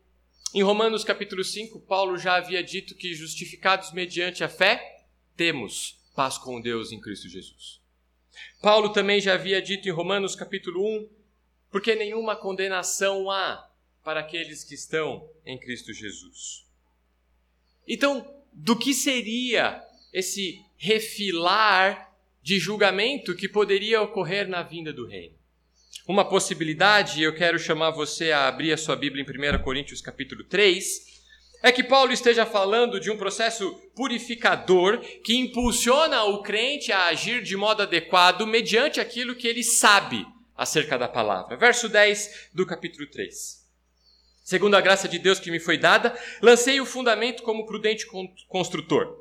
em 0.53 0.63
Romanos 0.63 1.05
capítulo 1.05 1.45
5, 1.45 1.81
Paulo 1.83 2.19
já 2.19 2.35
havia 2.35 2.63
dito 2.63 2.97
que 2.97 3.15
justificados 3.15 3.93
mediante 3.93 4.43
a 4.43 4.49
fé, 4.49 5.07
temos 5.37 5.97
paz 6.15 6.37
com 6.37 6.61
Deus 6.61 6.91
em 6.91 7.01
Cristo 7.01 7.29
Jesus. 7.29 7.81
Paulo 8.61 8.93
também 8.93 9.21
já 9.21 9.35
havia 9.35 9.63
dito 9.63 9.89
em 9.89 9.93
Romanos 9.93 10.35
capítulo 10.35 10.85
1, 10.85 11.09
porque 11.71 11.95
nenhuma 11.95 12.35
condenação 12.35 13.31
há 13.31 13.71
para 14.03 14.21
aqueles 14.21 14.65
que 14.65 14.75
estão 14.75 15.31
em 15.47 15.59
Cristo 15.59 15.93
Jesus. 15.93 16.67
Então, 17.87 18.43
do 18.53 18.77
que 18.77 18.93
seria 18.93 19.83
esse 20.13 20.61
refilar 20.77 22.11
de 22.43 22.59
julgamento 22.59 23.35
que 23.35 23.49
poderia 23.49 24.01
ocorrer 24.01 24.49
na 24.49 24.63
vinda 24.63 24.93
do 24.93 25.07
reino? 25.07 25.35
Uma 26.09 26.25
possibilidade, 26.25 27.23
eu 27.23 27.35
quero 27.35 27.59
chamar 27.59 27.91
você 27.91 28.33
a 28.33 28.49
abrir 28.49 28.73
a 28.73 28.77
sua 28.77 28.97
Bíblia 28.97 29.25
em 29.25 29.59
1 29.59 29.63
Coríntios 29.63 30.01
capítulo 30.01 30.43
3, 30.45 31.11
é 31.63 31.71
que 31.71 31.85
Paulo 31.85 32.13
esteja 32.13 32.47
falando 32.47 32.99
de 32.99 33.11
um 33.11 33.19
processo 33.19 33.71
purificador 33.95 34.99
que 35.23 35.37
impulsiona 35.37 36.25
o 36.25 36.43
crente 36.43 36.91
a 36.91 37.07
agir 37.07 37.43
de 37.43 37.57
modo 37.57 37.83
adequado 37.83 38.47
mediante 38.47 38.99
aquilo 38.99 39.35
que 39.35 39.47
ele 39.47 39.63
sabe 39.63 40.27
acerca 40.57 40.99
da 40.99 41.07
palavra. 41.07 41.57
Verso 41.57 41.89
10 41.89 42.51
do 42.55 42.65
capítulo 42.65 43.07
3. 43.07 43.61
Segundo 44.43 44.75
a 44.75 44.81
graça 44.81 45.07
de 45.07 45.19
Deus 45.19 45.39
que 45.39 45.51
me 45.51 45.61
foi 45.61 45.79
dada, 45.79 46.19
lancei 46.43 46.81
o 46.81 46.87
fundamento 46.87 47.43
como 47.43 47.67
prudente 47.67 48.07
construtor, 48.49 49.17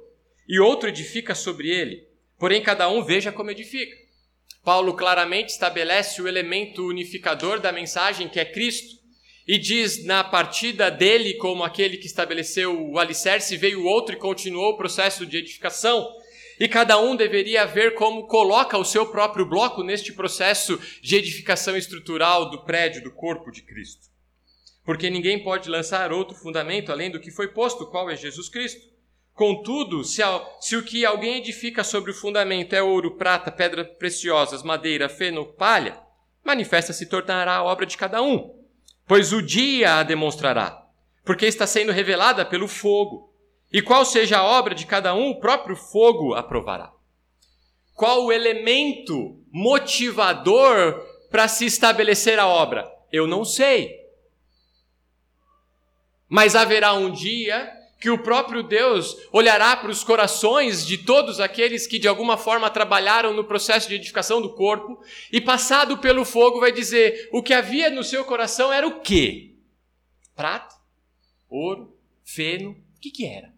e 0.50 0.60
outro 0.60 0.90
edifica 0.90 1.36
sobre 1.36 1.70
ele. 1.70 2.08
Porém, 2.40 2.64
cada 2.64 2.90
um 2.90 3.04
veja 3.04 3.32
como 3.32 3.52
edifica. 3.52 3.96
Paulo 4.66 4.96
claramente 4.96 5.50
estabelece 5.50 6.20
o 6.22 6.28
elemento 6.28 6.88
unificador 6.88 7.60
da 7.60 7.72
mensagem, 7.72 8.28
que 8.28 8.40
é 8.40 8.46
Cristo, 8.46 8.98
e 9.48 9.60
diz 9.60 10.04
na 10.06 10.24
partida 10.24 10.90
dele, 10.90 11.36
como 11.36 11.64
aquele 11.64 11.98
que 11.98 12.08
estabeleceu 12.08 12.90
o 12.90 12.98
alicerce, 12.98 13.58
veio 13.58 13.86
outro 13.86 14.16
e 14.16 14.20
continuou 14.20 14.74
o 14.74 14.78
processo 14.78 15.26
de 15.26 15.38
edificação. 15.38 16.08
E 16.60 16.68
cada 16.68 17.00
um 17.00 17.16
deveria 17.16 17.66
ver 17.66 17.94
como 17.94 18.28
coloca 18.28 18.78
o 18.78 18.84
seu 18.84 19.06
próprio 19.06 19.46
bloco 19.46 19.84
neste 19.84 20.12
processo 20.12 20.80
de 21.02 21.16
edificação 21.16 21.78
estrutural 21.78 22.50
do 22.50 22.64
prédio, 22.64 23.04
do 23.04 23.12
corpo 23.12 23.50
de 23.52 23.62
Cristo. 23.62 24.08
Porque 24.84 25.10
ninguém 25.10 25.42
pode 25.42 25.70
lançar 25.70 26.12
outro 26.12 26.36
fundamento 26.36 26.92
além 26.92 27.10
do 27.10 27.20
que 27.20 27.32
foi 27.32 27.48
posto, 27.48 27.88
qual 27.88 28.10
é 28.10 28.16
Jesus 28.16 28.50
Cristo. 28.50 28.99
Contudo, 29.40 30.04
se, 30.04 30.22
se, 30.60 30.76
o 30.76 30.84
que 30.84 31.06
alguém 31.06 31.38
edifica 31.38 31.82
sobre 31.82 32.12
o 32.12 32.14
fundamento 32.14 32.74
é 32.74 32.84
ouro, 32.84 33.16
prata, 33.16 33.50
pedras 33.50 33.88
preciosas, 33.98 34.64
madeira, 34.64 35.08
feno, 35.08 35.46
palha, 35.46 35.98
manifesta 36.44 36.92
se 36.92 37.06
tornará 37.06 37.56
a 37.56 37.64
obra 37.64 37.86
de 37.86 37.96
cada 37.96 38.22
um, 38.22 38.54
pois 39.08 39.32
o 39.32 39.42
dia 39.42 39.96
a 39.96 40.04
demonstrará, 40.04 40.86
porque 41.24 41.46
está 41.46 41.66
sendo 41.66 41.94
revelada 41.94 42.46
pelo 42.46 42.68
fogo. 42.68 43.34
E 43.72 43.82
qual 43.82 44.04
seja 44.04 44.40
a 44.40 44.44
obra 44.44 44.76
de 44.76 44.86
cada 44.86 45.16
um, 45.16 45.30
o 45.30 45.40
próprio 45.40 45.78
fogo 45.78 46.34
aprovará. 46.34 46.92
Qual 47.96 48.26
o 48.26 48.34
elemento 48.34 49.42
motivador 49.54 51.02
para 51.32 51.48
se 51.48 51.66
estabelecer 51.66 52.40
a 52.40 52.46
obra? 52.46 52.92
Eu 53.10 53.26
não 53.26 53.46
sei. 53.46 53.90
Mas 56.28 56.58
haverá 56.58 56.92
um 56.92 57.10
dia 57.10 57.79
que 58.00 58.10
o 58.10 58.18
próprio 58.18 58.64
Deus 58.64 59.18
olhará 59.32 59.76
para 59.76 59.92
os 59.92 60.04
corações 60.04 60.88
de 60.88 60.98
todos 60.98 61.40
aqueles 61.40 61.86
que 61.86 62.00
de 62.00 62.08
alguma 62.08 62.38
forma 62.38 62.70
trabalharam 62.70 63.34
no 63.34 63.44
processo 63.44 63.90
de 63.90 63.96
edificação 63.96 64.42
do 64.42 64.54
corpo 64.56 65.04
e 65.32 65.42
passado 65.42 65.98
pelo 65.98 66.24
fogo 66.24 66.62
vai 66.62 66.72
dizer: 66.72 67.30
o 67.34 67.44
que 67.44 67.54
havia 67.54 67.90
no 67.90 68.04
seu 68.04 68.24
coração 68.24 68.72
era 68.72 68.88
o 68.88 69.02
quê? 69.02 69.56
Prata, 70.34 70.76
ouro, 71.50 71.94
feno, 72.24 72.72
o 72.72 73.00
que 73.02 73.12
que 73.12 73.26
era? 73.26 73.54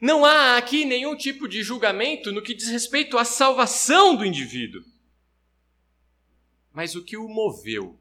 Não 0.00 0.24
há 0.24 0.58
aqui 0.58 0.84
nenhum 0.84 1.16
tipo 1.16 1.48
de 1.48 1.62
julgamento 1.62 2.30
no 2.30 2.42
que 2.42 2.54
diz 2.54 2.68
respeito 2.68 3.16
à 3.16 3.24
salvação 3.24 4.14
do 4.14 4.26
indivíduo. 4.26 4.82
Mas 6.72 6.94
o 6.94 7.02
que 7.02 7.16
o 7.16 7.28
moveu 7.28 7.98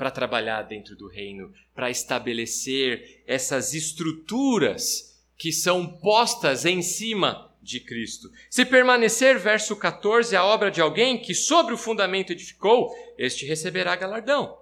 para 0.00 0.10
trabalhar 0.10 0.62
dentro 0.62 0.96
do 0.96 1.08
reino, 1.08 1.52
para 1.74 1.90
estabelecer 1.90 3.22
essas 3.26 3.74
estruturas 3.74 5.22
que 5.36 5.52
são 5.52 5.86
postas 5.86 6.64
em 6.64 6.80
cima 6.80 7.54
de 7.60 7.80
Cristo. 7.80 8.30
Se 8.48 8.64
permanecer, 8.64 9.38
verso 9.38 9.76
14, 9.76 10.34
a 10.34 10.42
obra 10.42 10.70
de 10.70 10.80
alguém 10.80 11.20
que 11.20 11.34
sobre 11.34 11.74
o 11.74 11.76
fundamento 11.76 12.32
edificou, 12.32 12.90
este 13.18 13.44
receberá 13.44 13.94
galardão. 13.94 14.58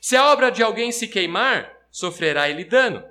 Se 0.00 0.14
a 0.14 0.30
obra 0.30 0.48
de 0.48 0.62
alguém 0.62 0.92
se 0.92 1.08
queimar, 1.08 1.76
sofrerá 1.90 2.48
ele 2.48 2.64
dano, 2.64 3.02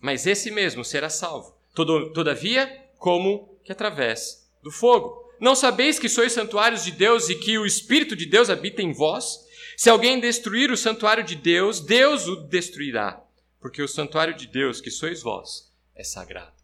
mas 0.00 0.28
esse 0.28 0.52
mesmo 0.52 0.84
será 0.84 1.10
salvo. 1.10 1.56
Todavia, 1.74 2.68
como 2.98 3.58
que 3.64 3.72
através 3.72 4.48
do 4.62 4.70
fogo. 4.70 5.28
Não 5.40 5.56
sabeis 5.56 5.98
que 5.98 6.08
sois 6.08 6.32
santuários 6.32 6.84
de 6.84 6.92
Deus 6.92 7.28
e 7.28 7.34
que 7.34 7.58
o 7.58 7.66
Espírito 7.66 8.14
de 8.14 8.26
Deus 8.26 8.48
habita 8.48 8.80
em 8.80 8.92
vós? 8.92 9.44
Se 9.76 9.90
alguém 9.90 10.18
destruir 10.18 10.70
o 10.70 10.76
santuário 10.76 11.22
de 11.22 11.36
Deus, 11.36 11.80
Deus 11.80 12.26
o 12.26 12.36
destruirá, 12.36 13.22
porque 13.60 13.82
o 13.82 13.88
santuário 13.88 14.34
de 14.34 14.46
Deus, 14.46 14.80
que 14.80 14.90
sois 14.90 15.22
vós, 15.22 15.70
é 15.94 16.02
sagrado. 16.02 16.56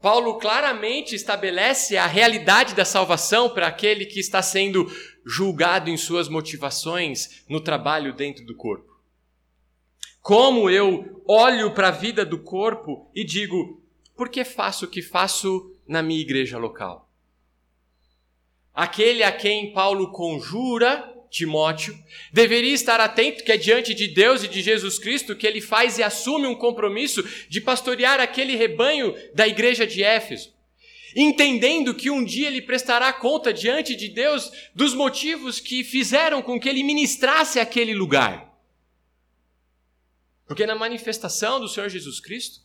Paulo 0.00 0.38
claramente 0.38 1.14
estabelece 1.14 1.96
a 1.96 2.06
realidade 2.06 2.74
da 2.74 2.84
salvação 2.84 3.50
para 3.50 3.68
aquele 3.68 4.04
que 4.04 4.18
está 4.18 4.42
sendo 4.42 4.86
julgado 5.24 5.90
em 5.90 5.96
suas 5.96 6.28
motivações 6.28 7.44
no 7.48 7.60
trabalho 7.60 8.12
dentro 8.12 8.44
do 8.44 8.54
corpo. 8.54 8.96
Como 10.20 10.68
eu 10.68 11.22
olho 11.26 11.72
para 11.72 11.88
a 11.88 11.92
vida 11.92 12.24
do 12.24 12.38
corpo 12.38 13.10
e 13.14 13.24
digo, 13.24 13.82
por 14.16 14.28
que 14.28 14.44
faço 14.44 14.86
o 14.86 14.88
que 14.88 15.02
faço 15.02 15.74
na 15.86 16.02
minha 16.02 16.20
igreja 16.20 16.58
local? 16.58 17.08
Aquele 18.74 19.22
a 19.22 19.32
quem 19.32 19.72
Paulo 19.72 20.12
conjura 20.12 21.17
Timóteo, 21.30 21.98
deveria 22.32 22.72
estar 22.72 23.00
atento 23.00 23.44
que 23.44 23.52
é 23.52 23.56
diante 23.56 23.94
de 23.94 24.08
Deus 24.08 24.42
e 24.42 24.48
de 24.48 24.62
Jesus 24.62 24.98
Cristo 24.98 25.36
que 25.36 25.46
ele 25.46 25.60
faz 25.60 25.98
e 25.98 26.02
assume 26.02 26.46
um 26.46 26.54
compromisso 26.54 27.22
de 27.48 27.60
pastorear 27.60 28.20
aquele 28.20 28.56
rebanho 28.56 29.14
da 29.34 29.46
igreja 29.46 29.86
de 29.86 30.02
Éfeso, 30.02 30.52
entendendo 31.14 31.94
que 31.94 32.10
um 32.10 32.24
dia 32.24 32.48
ele 32.48 32.62
prestará 32.62 33.12
conta 33.12 33.52
diante 33.52 33.94
de 33.94 34.08
Deus 34.08 34.50
dos 34.74 34.94
motivos 34.94 35.60
que 35.60 35.84
fizeram 35.84 36.40
com 36.40 36.58
que 36.58 36.68
ele 36.68 36.82
ministrasse 36.82 37.60
aquele 37.60 37.94
lugar. 37.94 38.48
Porque 40.46 40.64
na 40.64 40.74
manifestação 40.74 41.60
do 41.60 41.68
Senhor 41.68 41.90
Jesus 41.90 42.20
Cristo, 42.20 42.60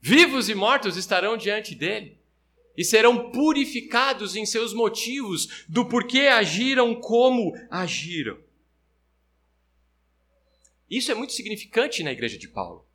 vivos 0.00 0.48
e 0.48 0.54
mortos 0.54 0.96
estarão 0.96 1.36
diante 1.36 1.74
dele 1.74 2.21
e 2.76 2.84
serão 2.84 3.30
purificados 3.30 4.36
em 4.36 4.46
seus 4.46 4.72
motivos 4.72 5.64
do 5.68 5.84
porquê 5.84 6.20
agiram 6.20 6.94
como 6.94 7.52
agiram. 7.70 8.38
Isso 10.90 11.10
é 11.10 11.14
muito 11.14 11.32
significante 11.32 12.02
na 12.02 12.12
igreja 12.12 12.36
de 12.36 12.48
Paulo, 12.48 12.86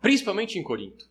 principalmente 0.00 0.58
em 0.58 0.62
Corinto. 0.62 1.08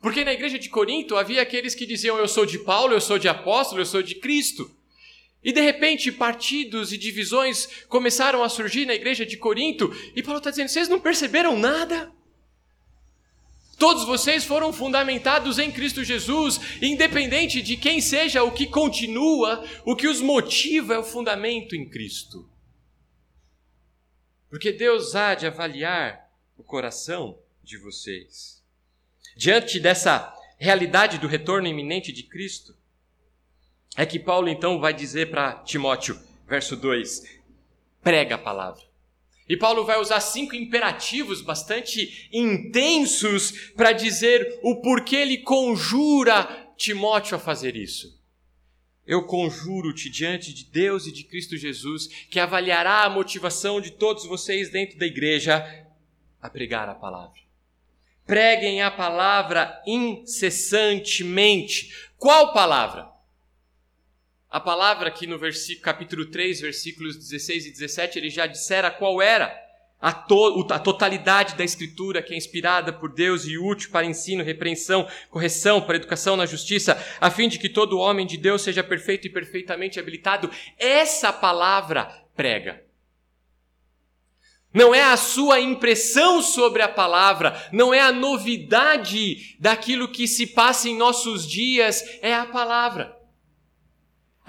Porque 0.00 0.24
na 0.24 0.32
igreja 0.32 0.58
de 0.58 0.68
Corinto 0.68 1.16
havia 1.16 1.42
aqueles 1.42 1.74
que 1.74 1.86
diziam: 1.86 2.16
Eu 2.16 2.28
sou 2.28 2.46
de 2.46 2.58
Paulo, 2.60 2.94
eu 2.94 3.00
sou 3.00 3.18
de 3.18 3.28
apóstolo, 3.28 3.80
eu 3.80 3.86
sou 3.86 4.02
de 4.02 4.14
Cristo. 4.14 4.70
E 5.42 5.52
de 5.52 5.60
repente 5.60 6.10
partidos 6.10 6.92
e 6.92 6.98
divisões 6.98 7.66
começaram 7.88 8.42
a 8.42 8.48
surgir 8.48 8.86
na 8.86 8.94
igreja 8.94 9.24
de 9.24 9.36
Corinto, 9.36 9.92
e 10.14 10.22
Paulo 10.22 10.38
está 10.38 10.50
dizendo: 10.50 10.68
Vocês 10.68 10.88
não 10.88 11.00
perceberam 11.00 11.58
nada? 11.58 12.12
Todos 13.78 14.04
vocês 14.04 14.44
foram 14.44 14.72
fundamentados 14.72 15.58
em 15.58 15.70
Cristo 15.70 16.02
Jesus, 16.02 16.60
independente 16.82 17.62
de 17.62 17.76
quem 17.76 18.00
seja 18.00 18.42
o 18.42 18.50
que 18.50 18.66
continua, 18.66 19.64
o 19.84 19.94
que 19.94 20.08
os 20.08 20.20
motiva 20.20 20.94
é 20.94 20.98
o 20.98 21.04
fundamento 21.04 21.76
em 21.76 21.88
Cristo. 21.88 22.50
Porque 24.50 24.72
Deus 24.72 25.14
há 25.14 25.36
de 25.36 25.46
avaliar 25.46 26.28
o 26.56 26.64
coração 26.64 27.38
de 27.62 27.78
vocês. 27.78 28.60
Diante 29.36 29.78
dessa 29.78 30.34
realidade 30.58 31.18
do 31.18 31.28
retorno 31.28 31.68
iminente 31.68 32.10
de 32.10 32.24
Cristo, 32.24 32.76
é 33.96 34.04
que 34.04 34.18
Paulo 34.18 34.48
então 34.48 34.80
vai 34.80 34.92
dizer 34.92 35.30
para 35.30 35.52
Timóteo, 35.62 36.20
verso 36.48 36.74
2: 36.74 37.22
prega 38.02 38.34
a 38.34 38.38
palavra. 38.38 38.87
E 39.48 39.56
Paulo 39.56 39.84
vai 39.84 39.98
usar 39.98 40.20
cinco 40.20 40.54
imperativos 40.54 41.40
bastante 41.40 42.28
intensos 42.30 43.72
para 43.74 43.92
dizer 43.92 44.60
o 44.62 44.82
porquê 44.82 45.16
ele 45.16 45.38
conjura 45.38 46.68
Timóteo 46.76 47.36
a 47.36 47.40
fazer 47.40 47.74
isso. 47.74 48.18
Eu 49.06 49.24
conjuro-te 49.24 50.10
diante 50.10 50.52
de 50.52 50.66
Deus 50.66 51.06
e 51.06 51.12
de 51.12 51.24
Cristo 51.24 51.56
Jesus, 51.56 52.08
que 52.30 52.38
avaliará 52.38 53.04
a 53.04 53.10
motivação 53.10 53.80
de 53.80 53.92
todos 53.92 54.26
vocês 54.26 54.68
dentro 54.68 54.98
da 54.98 55.06
igreja, 55.06 55.66
a 56.42 56.50
pregar 56.50 56.90
a 56.90 56.94
palavra. 56.94 57.40
Preguem 58.26 58.82
a 58.82 58.90
palavra 58.90 59.82
incessantemente. 59.86 62.10
Qual 62.18 62.52
palavra? 62.52 63.17
A 64.50 64.58
palavra 64.58 65.10
que 65.10 65.26
no 65.26 65.38
versículo, 65.38 65.84
capítulo 65.84 66.24
3, 66.24 66.62
versículos 66.62 67.16
16 67.16 67.66
e 67.66 67.70
17, 67.70 68.18
ele 68.18 68.30
já 68.30 68.46
dissera 68.46 68.90
qual 68.90 69.20
era 69.20 69.54
a, 70.00 70.10
to, 70.10 70.66
a 70.70 70.78
totalidade 70.78 71.54
da 71.54 71.64
Escritura 71.64 72.22
que 72.22 72.32
é 72.32 72.36
inspirada 72.36 72.90
por 72.90 73.12
Deus 73.12 73.44
e 73.44 73.58
útil 73.58 73.90
para 73.90 74.06
ensino, 74.06 74.42
repreensão, 74.42 75.06
correção, 75.28 75.82
para 75.82 75.96
educação 75.96 76.34
na 76.34 76.46
justiça, 76.46 76.96
a 77.20 77.30
fim 77.30 77.46
de 77.46 77.58
que 77.58 77.68
todo 77.68 77.98
homem 77.98 78.26
de 78.26 78.38
Deus 78.38 78.62
seja 78.62 78.82
perfeito 78.82 79.26
e 79.26 79.30
perfeitamente 79.30 80.00
habilitado. 80.00 80.50
Essa 80.78 81.30
palavra 81.30 82.06
prega. 82.34 82.82
Não 84.72 84.94
é 84.94 85.02
a 85.02 85.16
sua 85.18 85.60
impressão 85.60 86.40
sobre 86.40 86.80
a 86.80 86.88
palavra, 86.88 87.68
não 87.70 87.92
é 87.92 88.00
a 88.00 88.12
novidade 88.12 89.56
daquilo 89.58 90.08
que 90.08 90.26
se 90.26 90.46
passa 90.46 90.88
em 90.88 90.96
nossos 90.96 91.46
dias, 91.46 92.02
é 92.22 92.34
a 92.34 92.46
palavra. 92.46 93.17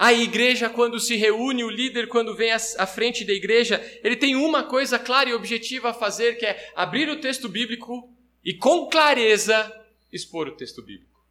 A 0.00 0.14
igreja, 0.14 0.70
quando 0.70 0.98
se 0.98 1.14
reúne, 1.14 1.62
o 1.62 1.68
líder, 1.68 2.08
quando 2.08 2.34
vem 2.34 2.50
à 2.50 2.86
frente 2.86 3.22
da 3.22 3.34
igreja, 3.34 3.78
ele 4.02 4.16
tem 4.16 4.34
uma 4.34 4.64
coisa 4.64 4.98
clara 4.98 5.28
e 5.28 5.34
objetiva 5.34 5.90
a 5.90 5.92
fazer, 5.92 6.38
que 6.38 6.46
é 6.46 6.72
abrir 6.74 7.06
o 7.10 7.20
texto 7.20 7.50
bíblico 7.50 8.10
e, 8.42 8.54
com 8.54 8.88
clareza, 8.88 9.70
expor 10.10 10.48
o 10.48 10.56
texto 10.56 10.80
bíblico. 10.80 11.22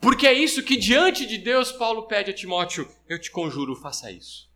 Porque 0.00 0.26
é 0.26 0.32
isso 0.32 0.62
que, 0.62 0.74
diante 0.74 1.26
de 1.26 1.36
Deus, 1.36 1.70
Paulo 1.70 2.04
pede 2.04 2.30
a 2.30 2.34
Timóteo: 2.34 2.90
eu 3.06 3.20
te 3.20 3.30
conjuro, 3.30 3.76
faça 3.76 4.10
isso. 4.10 4.48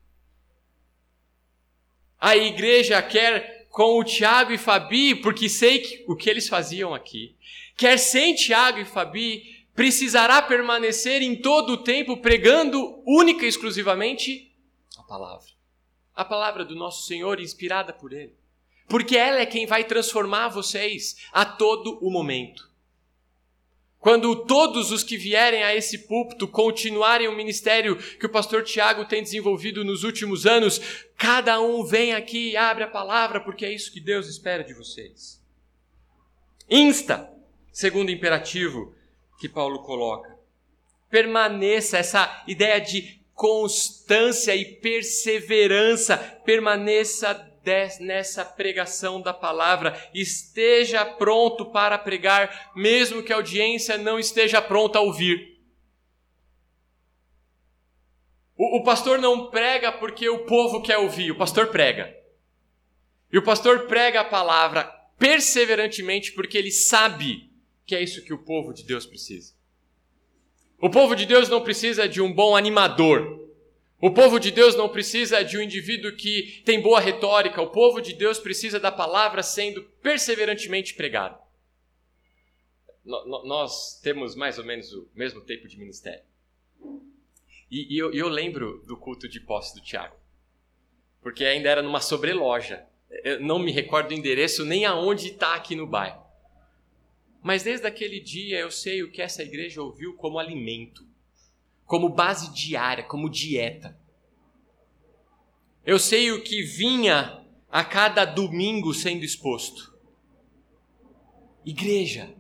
A 2.18 2.38
igreja 2.38 3.02
quer 3.02 3.66
com 3.68 4.00
o 4.00 4.04
Tiago 4.04 4.50
e 4.50 4.56
Fabi, 4.56 5.14
porque 5.14 5.46
sei 5.46 5.80
que, 5.80 6.04
o 6.08 6.16
que 6.16 6.30
eles 6.30 6.48
faziam 6.48 6.94
aqui, 6.94 7.36
quer 7.76 7.98
sem 7.98 8.34
Tiago 8.34 8.78
e 8.78 8.86
Fabi, 8.86 9.59
precisará 9.74 10.42
permanecer 10.42 11.22
em 11.22 11.36
todo 11.36 11.74
o 11.74 11.82
tempo 11.84 12.16
pregando 12.16 13.02
única 13.06 13.44
e 13.44 13.48
exclusivamente 13.48 14.54
a 14.98 15.02
palavra. 15.02 15.48
A 16.14 16.24
palavra 16.24 16.64
do 16.64 16.74
nosso 16.74 17.06
Senhor 17.06 17.40
inspirada 17.40 17.92
por 17.92 18.12
Ele. 18.12 18.34
Porque 18.88 19.16
ela 19.16 19.38
é 19.38 19.46
quem 19.46 19.66
vai 19.66 19.84
transformar 19.84 20.48
vocês 20.48 21.16
a 21.32 21.44
todo 21.44 21.98
o 22.04 22.10
momento. 22.10 22.68
Quando 24.00 24.34
todos 24.46 24.90
os 24.90 25.04
que 25.04 25.18
vierem 25.18 25.62
a 25.62 25.76
esse 25.76 25.98
púlpito 26.06 26.48
continuarem 26.48 27.28
o 27.28 27.36
ministério 27.36 27.96
que 27.96 28.24
o 28.24 28.30
pastor 28.30 28.64
Tiago 28.64 29.04
tem 29.04 29.22
desenvolvido 29.22 29.84
nos 29.84 30.04
últimos 30.04 30.46
anos, 30.46 30.80
cada 31.18 31.60
um 31.60 31.84
vem 31.84 32.14
aqui 32.14 32.52
e 32.52 32.56
abre 32.56 32.82
a 32.82 32.88
palavra, 32.88 33.40
porque 33.40 33.64
é 33.64 33.72
isso 33.72 33.92
que 33.92 34.00
Deus 34.00 34.26
espera 34.26 34.64
de 34.64 34.72
vocês. 34.72 35.38
Insta, 36.68 37.30
segundo 37.70 38.10
imperativo, 38.10 38.94
que 39.40 39.48
Paulo 39.48 39.82
coloca. 39.82 40.38
Permaneça, 41.08 41.96
essa 41.96 42.44
ideia 42.46 42.78
de 42.78 43.18
constância 43.34 44.54
e 44.54 44.66
perseverança, 44.66 46.18
permaneça 46.44 47.48
nessa 48.00 48.44
pregação 48.44 49.20
da 49.20 49.32
palavra. 49.32 49.98
Esteja 50.14 51.04
pronto 51.04 51.66
para 51.66 51.98
pregar, 51.98 52.70
mesmo 52.74 53.22
que 53.22 53.32
a 53.32 53.36
audiência 53.36 53.96
não 53.96 54.18
esteja 54.18 54.60
pronta 54.60 54.98
a 54.98 55.02
ouvir. 55.02 55.58
O, 58.56 58.78
o 58.78 58.84
pastor 58.84 59.18
não 59.18 59.50
prega 59.50 59.90
porque 59.90 60.28
o 60.28 60.44
povo 60.44 60.82
quer 60.82 60.98
ouvir, 60.98 61.30
o 61.30 61.38
pastor 61.38 61.68
prega. 61.68 62.14
E 63.32 63.38
o 63.38 63.42
pastor 63.42 63.86
prega 63.86 64.20
a 64.20 64.24
palavra 64.24 64.84
perseverantemente 65.18 66.32
porque 66.32 66.58
ele 66.58 66.70
sabe 66.70 67.49
que 67.90 67.96
é 67.96 68.00
isso 68.00 68.22
que 68.22 68.32
o 68.32 68.38
povo 68.38 68.72
de 68.72 68.84
Deus 68.84 69.04
precisa. 69.04 69.52
O 70.80 70.88
povo 70.88 71.16
de 71.16 71.26
Deus 71.26 71.48
não 71.48 71.60
precisa 71.60 72.08
de 72.08 72.22
um 72.22 72.32
bom 72.32 72.54
animador. 72.54 73.50
O 74.00 74.12
povo 74.12 74.38
de 74.38 74.52
Deus 74.52 74.76
não 74.76 74.88
precisa 74.88 75.42
de 75.42 75.58
um 75.58 75.60
indivíduo 75.60 76.14
que 76.14 76.62
tem 76.64 76.80
boa 76.80 77.00
retórica. 77.00 77.60
O 77.60 77.70
povo 77.70 78.00
de 78.00 78.12
Deus 78.12 78.38
precisa 78.38 78.78
da 78.78 78.92
palavra 78.92 79.42
sendo 79.42 79.82
perseverantemente 80.00 80.94
pregada. 80.94 81.36
Nós 83.04 83.98
temos 84.00 84.36
mais 84.36 84.56
ou 84.56 84.64
menos 84.64 84.92
o 84.92 85.10
mesmo 85.12 85.40
tempo 85.40 85.66
de 85.66 85.76
ministério. 85.76 86.22
E, 87.68 87.92
e 87.92 87.98
eu, 87.98 88.12
eu, 88.12 88.28
lembro 88.28 88.84
do 88.86 88.96
culto 88.96 89.28
de 89.28 89.40
posse 89.40 89.74
do 89.74 89.84
Tiago, 89.84 90.14
porque 91.20 91.44
ainda 91.44 91.68
era 91.68 91.82
numa 91.82 92.00
sobreloja. 92.00 92.86
Eu 93.24 93.40
não 93.40 93.58
me 93.58 93.72
recordo 93.72 94.10
do 94.10 94.14
endereço 94.14 94.64
nem 94.64 94.84
aonde 94.84 95.26
está 95.26 95.56
aqui 95.56 95.74
no 95.74 95.88
bairro. 95.88 96.29
Mas 97.42 97.62
desde 97.62 97.86
aquele 97.86 98.20
dia 98.20 98.58
eu 98.58 98.70
sei 98.70 99.02
o 99.02 99.10
que 99.10 99.22
essa 99.22 99.42
igreja 99.42 99.82
ouviu 99.82 100.14
como 100.14 100.38
alimento, 100.38 101.06
como 101.86 102.08
base 102.08 102.52
diária, 102.52 103.04
como 103.04 103.30
dieta. 103.30 103.98
Eu 105.84 105.98
sei 105.98 106.30
o 106.30 106.42
que 106.42 106.62
vinha 106.62 107.44
a 107.70 107.84
cada 107.84 108.24
domingo 108.24 108.92
sendo 108.92 109.24
exposto. 109.24 109.94
Igreja, 111.64 112.34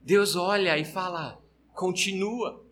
Deus 0.00 0.34
olha 0.34 0.76
e 0.76 0.84
fala: 0.84 1.40
continua. 1.74 2.64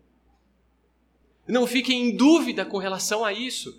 Não 1.47 1.65
fique 1.65 1.93
em 1.93 2.15
dúvida 2.15 2.65
com 2.65 2.77
relação 2.77 3.23
a 3.25 3.33
isso. 3.33 3.77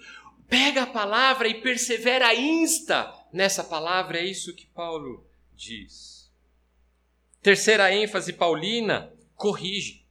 Pega 0.48 0.82
a 0.82 0.86
palavra 0.86 1.48
e 1.48 1.62
persevera, 1.62 2.34
insta 2.34 3.10
nessa 3.32 3.64
palavra, 3.64 4.18
é 4.18 4.24
isso 4.24 4.54
que 4.54 4.66
Paulo 4.66 5.26
diz. 5.54 6.21
Terceira 7.42 7.92
ênfase 7.92 8.32
paulina, 8.32 9.12
corrige. 9.34 10.02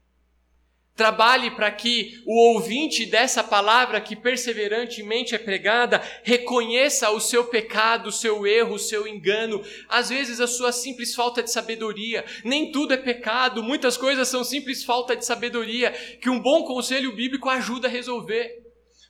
Trabalhe 0.94 1.50
para 1.52 1.72
que 1.72 2.22
o 2.28 2.54
ouvinte 2.54 3.06
dessa 3.06 3.42
palavra 3.42 4.02
que 4.02 4.16
perseverantemente 4.16 5.34
é 5.34 5.38
pregada 5.38 6.02
reconheça 6.24 7.10
o 7.10 7.20
seu 7.22 7.46
pecado, 7.46 8.08
o 8.08 8.12
seu 8.12 8.46
erro, 8.46 8.76
o 8.76 8.80
seu 8.80 9.08
engano, 9.08 9.64
às 9.88 10.10
vezes 10.10 10.42
a 10.42 10.48
sua 10.48 10.74
simples 10.74 11.16
falta 11.16 11.42
de 11.42 11.50
sabedoria. 11.50 12.26
Nem 12.44 12.72
tudo 12.74 12.94
é 12.94 12.98
pecado, 12.98 13.64
muitas 13.64 13.96
coisas 13.96 14.28
são 14.28 14.44
simples 14.44 14.84
falta 14.84 15.16
de 15.16 15.26
sabedoria 15.26 15.92
que 16.22 16.30
um 16.30 16.40
bom 16.40 16.66
conselho 16.66 17.16
bíblico 17.16 17.50
ajuda 17.50 17.88
a 17.88 17.92
resolver. 17.92 18.62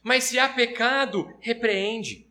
Mas 0.04 0.26
se 0.26 0.38
há 0.38 0.48
pecado, 0.48 1.28
repreende. 1.40 2.28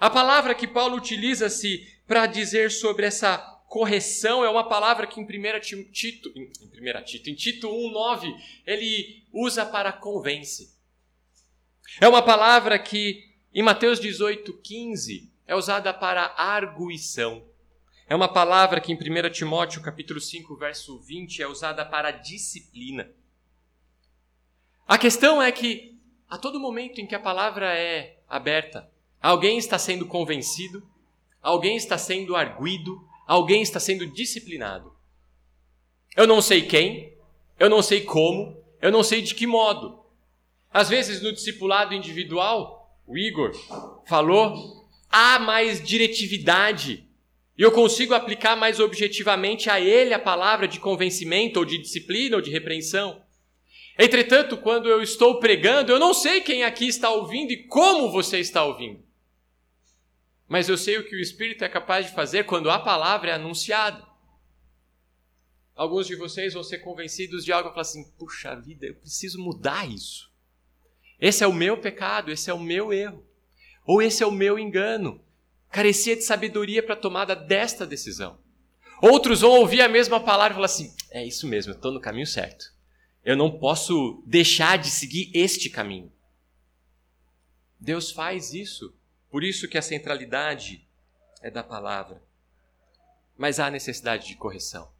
A 0.00 0.08
palavra 0.08 0.54
que 0.54 0.66
Paulo 0.66 0.96
utiliza-se 0.96 1.86
para 2.06 2.24
dizer 2.24 2.70
sobre 2.70 3.04
essa 3.04 3.59
correção 3.70 4.44
é 4.44 4.50
uma 4.50 4.68
palavra 4.68 5.06
que 5.06 5.20
em 5.20 5.24
1 5.24 5.60
Tito, 5.92 6.28
em 6.34 6.50
1 6.50 7.04
Tito, 7.04 7.30
em 7.30 7.34
Tito 7.36 7.68
1:9, 7.68 8.34
ele 8.66 9.24
usa 9.32 9.64
para 9.64 9.92
convence. 9.92 10.76
É 12.00 12.08
uma 12.08 12.20
palavra 12.20 12.76
que 12.80 13.32
em 13.54 13.62
Mateus 13.62 14.00
18:15 14.00 15.30
é 15.46 15.54
usada 15.54 15.94
para 15.94 16.34
arguição. 16.36 17.48
É 18.08 18.14
uma 18.16 18.26
palavra 18.26 18.80
que 18.80 18.92
em 18.92 18.96
1 18.96 19.30
Timóteo 19.30 19.80
capítulo 19.80 20.20
5, 20.20 20.56
verso 20.56 20.98
20 20.98 21.40
é 21.40 21.46
usada 21.46 21.86
para 21.86 22.10
disciplina. 22.10 23.08
A 24.84 24.98
questão 24.98 25.40
é 25.40 25.52
que 25.52 25.96
a 26.28 26.36
todo 26.36 26.58
momento 26.58 27.00
em 27.00 27.06
que 27.06 27.14
a 27.14 27.20
palavra 27.20 27.72
é 27.78 28.18
aberta, 28.26 28.90
alguém 29.22 29.58
está 29.58 29.78
sendo 29.78 30.06
convencido, 30.06 30.84
alguém 31.40 31.76
está 31.76 31.96
sendo 31.96 32.34
arguído, 32.34 33.08
alguém 33.30 33.62
está 33.62 33.78
sendo 33.78 34.08
disciplinado. 34.08 34.92
Eu 36.16 36.26
não 36.26 36.42
sei 36.42 36.62
quem, 36.62 37.16
eu 37.60 37.70
não 37.70 37.80
sei 37.80 38.00
como, 38.00 38.60
eu 38.82 38.90
não 38.90 39.04
sei 39.04 39.22
de 39.22 39.36
que 39.36 39.46
modo. 39.46 40.00
Às 40.72 40.88
vezes, 40.88 41.22
no 41.22 41.32
discipulado 41.32 41.94
individual, 41.94 42.92
o 43.06 43.16
Igor 43.16 43.52
falou, 44.04 44.84
há 45.08 45.38
mais 45.38 45.80
diretividade. 45.80 47.06
E 47.56 47.62
eu 47.62 47.70
consigo 47.70 48.14
aplicar 48.14 48.56
mais 48.56 48.80
objetivamente 48.80 49.70
a 49.70 49.78
ele 49.78 50.12
a 50.12 50.18
palavra 50.18 50.66
de 50.66 50.80
convencimento, 50.80 51.60
ou 51.60 51.64
de 51.64 51.78
disciplina, 51.78 52.34
ou 52.34 52.42
de 52.42 52.50
repreensão. 52.50 53.22
Entretanto, 53.96 54.56
quando 54.56 54.88
eu 54.88 55.00
estou 55.00 55.38
pregando, 55.38 55.92
eu 55.92 56.00
não 56.00 56.12
sei 56.12 56.40
quem 56.40 56.64
aqui 56.64 56.88
está 56.88 57.10
ouvindo 57.10 57.52
e 57.52 57.64
como 57.68 58.10
você 58.10 58.40
está 58.40 58.64
ouvindo. 58.64 59.08
Mas 60.50 60.68
eu 60.68 60.76
sei 60.76 60.98
o 60.98 61.04
que 61.04 61.14
o 61.14 61.20
Espírito 61.20 61.62
é 61.62 61.68
capaz 61.68 62.06
de 62.06 62.12
fazer 62.12 62.42
quando 62.42 62.72
a 62.72 62.78
palavra 62.80 63.30
é 63.30 63.34
anunciada. 63.34 64.04
Alguns 65.76 66.08
de 66.08 66.16
vocês 66.16 66.54
vão 66.54 66.64
ser 66.64 66.78
convencidos 66.78 67.44
de 67.44 67.52
algo 67.52 67.68
e 67.68 67.70
falar 67.70 67.82
assim: 67.82 68.10
puxa 68.18 68.56
vida, 68.56 68.84
eu 68.84 68.96
preciso 68.96 69.40
mudar 69.40 69.88
isso. 69.88 70.28
Esse 71.20 71.44
é 71.44 71.46
o 71.46 71.52
meu 71.52 71.78
pecado, 71.78 72.32
esse 72.32 72.50
é 72.50 72.52
o 72.52 72.58
meu 72.58 72.92
erro. 72.92 73.24
Ou 73.86 74.02
esse 74.02 74.24
é 74.24 74.26
o 74.26 74.32
meu 74.32 74.58
engano. 74.58 75.24
Carecia 75.70 76.16
de 76.16 76.22
sabedoria 76.22 76.82
para 76.82 76.94
a 76.94 77.00
tomada 77.00 77.36
desta 77.36 77.86
decisão. 77.86 78.36
Outros 79.00 79.42
vão 79.42 79.52
ouvir 79.52 79.80
a 79.82 79.88
mesma 79.88 80.18
palavra 80.18 80.54
e 80.54 80.56
falar 80.56 80.66
assim: 80.66 80.92
é 81.12 81.24
isso 81.24 81.46
mesmo, 81.46 81.70
eu 81.70 81.76
estou 81.76 81.92
no 81.92 82.00
caminho 82.00 82.26
certo. 82.26 82.74
Eu 83.24 83.36
não 83.36 83.56
posso 83.56 84.20
deixar 84.26 84.78
de 84.78 84.90
seguir 84.90 85.30
este 85.32 85.70
caminho. 85.70 86.12
Deus 87.78 88.10
faz 88.10 88.52
isso 88.52 88.98
por 89.30 89.44
isso 89.44 89.68
que 89.68 89.78
a 89.78 89.82
centralidade 89.82 90.84
é 91.40 91.50
da 91.50 91.62
palavra. 91.62 92.22
Mas 93.36 93.60
há 93.60 93.70
necessidade 93.70 94.26
de 94.26 94.34
correção. 94.34 94.90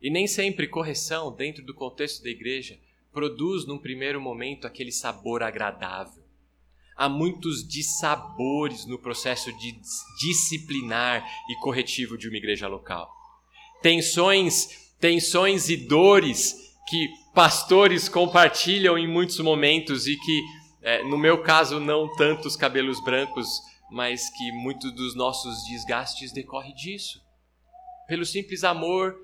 E 0.00 0.10
nem 0.10 0.26
sempre 0.26 0.66
correção, 0.66 1.34
dentro 1.34 1.64
do 1.64 1.74
contexto 1.74 2.22
da 2.22 2.30
igreja, 2.30 2.78
produz 3.12 3.66
num 3.66 3.78
primeiro 3.78 4.20
momento 4.20 4.66
aquele 4.66 4.90
sabor 4.92 5.42
agradável. 5.42 6.22
Há 6.96 7.08
muitos 7.08 7.66
dissabores 7.66 8.84
no 8.84 8.98
processo 8.98 9.52
de 9.58 9.80
disciplinar 10.18 11.26
e 11.48 11.54
corretivo 11.60 12.18
de 12.18 12.28
uma 12.28 12.36
igreja 12.36 12.68
local. 12.68 13.10
Tensões, 13.82 14.92
tensões 14.98 15.68
e 15.70 15.76
dores 15.76 16.76
que 16.88 17.08
pastores 17.34 18.08
compartilham 18.08 18.98
em 18.98 19.06
muitos 19.06 19.38
momentos 19.38 20.06
e 20.06 20.16
que 20.16 20.42
é, 20.82 21.02
no 21.02 21.18
meu 21.18 21.42
caso, 21.42 21.78
não 21.78 22.10
tantos 22.16 22.56
cabelos 22.56 23.02
brancos, 23.04 23.60
mas 23.90 24.30
que 24.30 24.52
muito 24.52 24.90
dos 24.90 25.14
nossos 25.14 25.64
desgastes 25.64 26.32
decorre 26.32 26.72
disso. 26.72 27.20
Pelo 28.06 28.24
simples 28.24 28.64
amor 28.64 29.14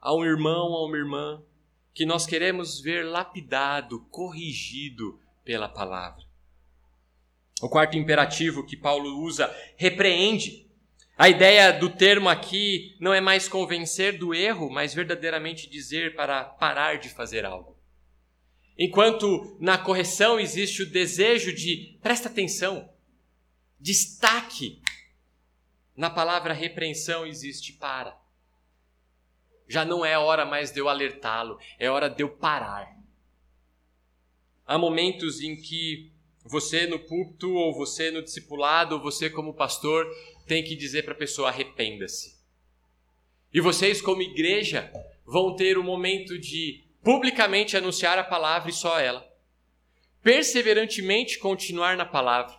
a 0.00 0.14
um 0.14 0.24
irmão, 0.24 0.74
a 0.74 0.84
uma 0.86 0.96
irmã, 0.96 1.42
que 1.94 2.04
nós 2.04 2.26
queremos 2.26 2.80
ver 2.80 3.04
lapidado, 3.04 4.00
corrigido 4.10 5.20
pela 5.44 5.68
palavra. 5.68 6.24
O 7.62 7.68
quarto 7.68 7.96
imperativo 7.96 8.64
que 8.64 8.76
Paulo 8.76 9.22
usa, 9.22 9.54
repreende. 9.76 10.66
A 11.16 11.28
ideia 11.28 11.72
do 11.72 11.90
termo 11.90 12.28
aqui 12.28 12.96
não 12.98 13.12
é 13.12 13.20
mais 13.20 13.48
convencer 13.48 14.18
do 14.18 14.34
erro, 14.34 14.70
mas 14.70 14.94
verdadeiramente 14.94 15.68
dizer 15.68 16.14
para 16.14 16.44
parar 16.44 16.98
de 16.98 17.10
fazer 17.10 17.44
algo. 17.44 17.79
Enquanto 18.82 19.58
na 19.60 19.76
correção 19.76 20.40
existe 20.40 20.82
o 20.82 20.90
desejo 20.90 21.54
de 21.54 21.98
presta 22.00 22.30
atenção, 22.30 22.90
destaque, 23.78 24.80
na 25.94 26.08
palavra 26.08 26.54
repreensão 26.54 27.26
existe 27.26 27.74
para. 27.74 28.18
Já 29.68 29.84
não 29.84 30.02
é 30.02 30.18
hora 30.18 30.46
mais 30.46 30.72
de 30.72 30.80
eu 30.80 30.88
alertá-lo, 30.88 31.58
é 31.78 31.90
hora 31.90 32.08
de 32.08 32.22
eu 32.22 32.30
parar. 32.30 32.98
Há 34.66 34.78
momentos 34.78 35.42
em 35.42 35.56
que 35.56 36.10
você 36.42 36.86
no 36.86 36.98
púlpito, 36.98 37.52
ou 37.52 37.74
você 37.74 38.10
no 38.10 38.22
discipulado, 38.22 38.94
ou 38.94 39.02
você 39.02 39.28
como 39.28 39.52
pastor, 39.52 40.06
tem 40.46 40.64
que 40.64 40.74
dizer 40.74 41.02
para 41.02 41.12
a 41.12 41.18
pessoa: 41.18 41.50
arrependa-se. 41.50 42.34
E 43.52 43.60
vocês, 43.60 44.00
como 44.00 44.22
igreja, 44.22 44.90
vão 45.26 45.54
ter 45.54 45.76
o 45.76 45.82
um 45.82 45.84
momento 45.84 46.38
de 46.38 46.88
publicamente 47.02 47.76
anunciar 47.76 48.18
a 48.18 48.24
palavra 48.24 48.70
e 48.70 48.72
só 48.72 48.98
ela. 48.98 49.26
Perseverantemente 50.22 51.38
continuar 51.38 51.96
na 51.96 52.04
palavra. 52.04 52.58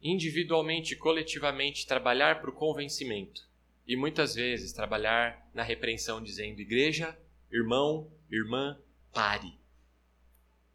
Individualmente 0.00 0.96
coletivamente 0.96 1.86
trabalhar 1.86 2.40
para 2.40 2.50
o 2.50 2.54
convencimento. 2.54 3.46
E 3.86 3.96
muitas 3.96 4.34
vezes 4.34 4.72
trabalhar 4.72 5.50
na 5.54 5.62
repreensão, 5.62 6.22
dizendo: 6.22 6.60
igreja, 6.60 7.18
irmão, 7.50 8.10
irmã, 8.30 8.78
pare. 9.12 9.58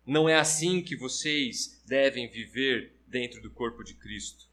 Não 0.06 0.28
é 0.28 0.36
assim 0.36 0.82
que 0.82 0.98
vocês 0.98 1.82
devem 1.86 2.28
viver 2.28 3.00
dentro 3.08 3.42
do 3.42 3.50
corpo 3.52 3.84
de 3.84 3.94
Cristo. 3.94 4.52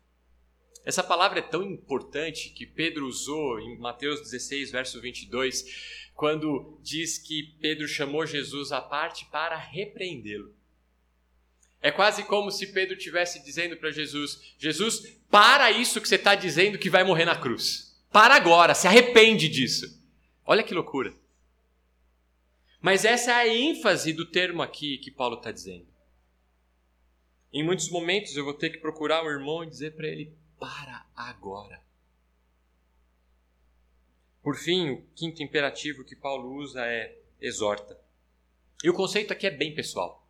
Essa 0.85 1.03
palavra 1.03 1.41
é 1.41 1.43
tão 1.43 1.63
importante 1.63 2.51
que 2.51 2.65
Pedro 2.65 3.07
usou 3.07 3.61
em 3.61 3.79
Mateus 3.79 4.21
16, 4.21 4.71
verso 4.71 5.01
22, 5.01 6.00
quando 6.20 6.78
diz 6.83 7.16
que 7.16 7.54
Pedro 7.62 7.88
chamou 7.88 8.26
Jesus 8.26 8.72
à 8.72 8.80
parte 8.83 9.24
para 9.33 9.56
repreendê-lo. 9.56 10.54
É 11.80 11.90
quase 11.90 12.24
como 12.24 12.50
se 12.50 12.74
Pedro 12.74 12.94
estivesse 12.94 13.42
dizendo 13.42 13.74
para 13.78 13.90
Jesus: 13.90 14.54
Jesus, 14.59 15.16
para 15.30 15.70
isso 15.70 15.98
que 15.98 16.06
você 16.06 16.16
está 16.16 16.35
dizendo 16.35 16.78
que 16.78 16.90
vai 16.90 17.04
morrer 17.04 17.24
na 17.24 17.40
cruz. 17.40 17.98
Para 18.12 18.35
agora, 18.35 18.74
se 18.74 18.87
arrepende 18.87 19.48
disso. 19.48 19.98
Olha 20.44 20.62
que 20.62 20.74
loucura. 20.74 21.14
Mas 22.83 23.06
essa 23.06 23.30
é 23.30 23.35
a 23.35 23.48
ênfase 23.48 24.12
do 24.12 24.26
termo 24.26 24.61
aqui 24.61 24.98
que 24.98 25.11
Paulo 25.11 25.37
está 25.37 25.50
dizendo. 25.50 25.87
Em 27.50 27.64
muitos 27.64 27.88
momentos 27.88 28.37
eu 28.37 28.44
vou 28.44 28.52
ter 28.52 28.68
que 28.68 28.78
procurar 28.78 29.24
um 29.24 29.30
irmão 29.30 29.64
e 29.64 29.70
dizer 29.70 29.96
para 29.96 30.09
ele: 30.09 30.37
para 30.59 31.06
agora. 31.16 31.80
Por 34.51 34.57
fim, 34.57 34.91
o 34.91 35.03
quinto 35.15 35.45
imperativo 35.45 36.03
que 36.03 36.17
Paulo 36.17 36.57
usa 36.57 36.85
é 36.85 37.17
exorta. 37.41 37.97
E 38.83 38.91
o 38.91 38.93
conceito 38.93 39.33
aqui 39.33 39.47
é 39.47 39.51
bem 39.51 39.73
pessoal. 39.73 40.29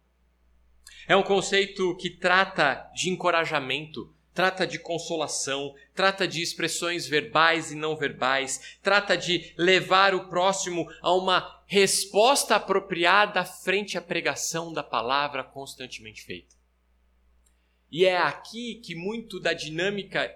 É 1.08 1.16
um 1.16 1.22
conceito 1.22 1.96
que 1.96 2.10
trata 2.10 2.92
de 2.94 3.08
encorajamento, 3.08 4.14
trata 4.34 4.66
de 4.66 4.78
consolação, 4.78 5.74
trata 5.94 6.28
de 6.28 6.42
expressões 6.42 7.08
verbais 7.08 7.72
e 7.72 7.74
não 7.74 7.96
verbais, 7.96 8.76
trata 8.82 9.16
de 9.16 9.54
levar 9.56 10.14
o 10.14 10.28
próximo 10.28 10.86
a 11.00 11.14
uma 11.14 11.64
resposta 11.66 12.56
apropriada 12.56 13.42
frente 13.42 13.96
à 13.96 14.02
pregação 14.02 14.70
da 14.70 14.82
palavra 14.82 15.42
constantemente 15.42 16.20
feita. 16.20 16.54
E 17.90 18.04
é 18.04 18.18
aqui 18.18 18.82
que 18.84 18.94
muito 18.94 19.40
da 19.40 19.54
dinâmica, 19.54 20.30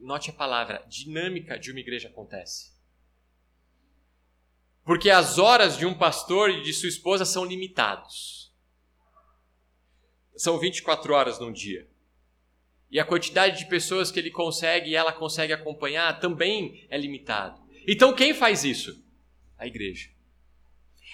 note 0.00 0.30
a 0.30 0.32
palavra, 0.32 0.84
dinâmica 0.88 1.56
de 1.56 1.70
uma 1.70 1.78
igreja 1.78 2.08
acontece. 2.08 2.73
Porque 4.84 5.08
as 5.10 5.38
horas 5.38 5.78
de 5.78 5.86
um 5.86 5.94
pastor 5.94 6.50
e 6.50 6.62
de 6.62 6.72
sua 6.72 6.88
esposa 6.88 7.24
são 7.24 7.44
limitados. 7.44 8.52
São 10.36 10.58
24 10.58 11.14
horas 11.14 11.38
num 11.38 11.52
dia. 11.52 11.88
E 12.90 13.00
a 13.00 13.04
quantidade 13.04 13.58
de 13.58 13.66
pessoas 13.66 14.10
que 14.10 14.18
ele 14.18 14.30
consegue 14.30 14.90
e 14.90 14.94
ela 14.94 15.12
consegue 15.12 15.52
acompanhar 15.52 16.20
também 16.20 16.86
é 16.90 16.98
limitado. 16.98 17.60
Então 17.88 18.14
quem 18.14 18.34
faz 18.34 18.62
isso? 18.62 19.02
A 19.58 19.66
igreja. 19.66 20.10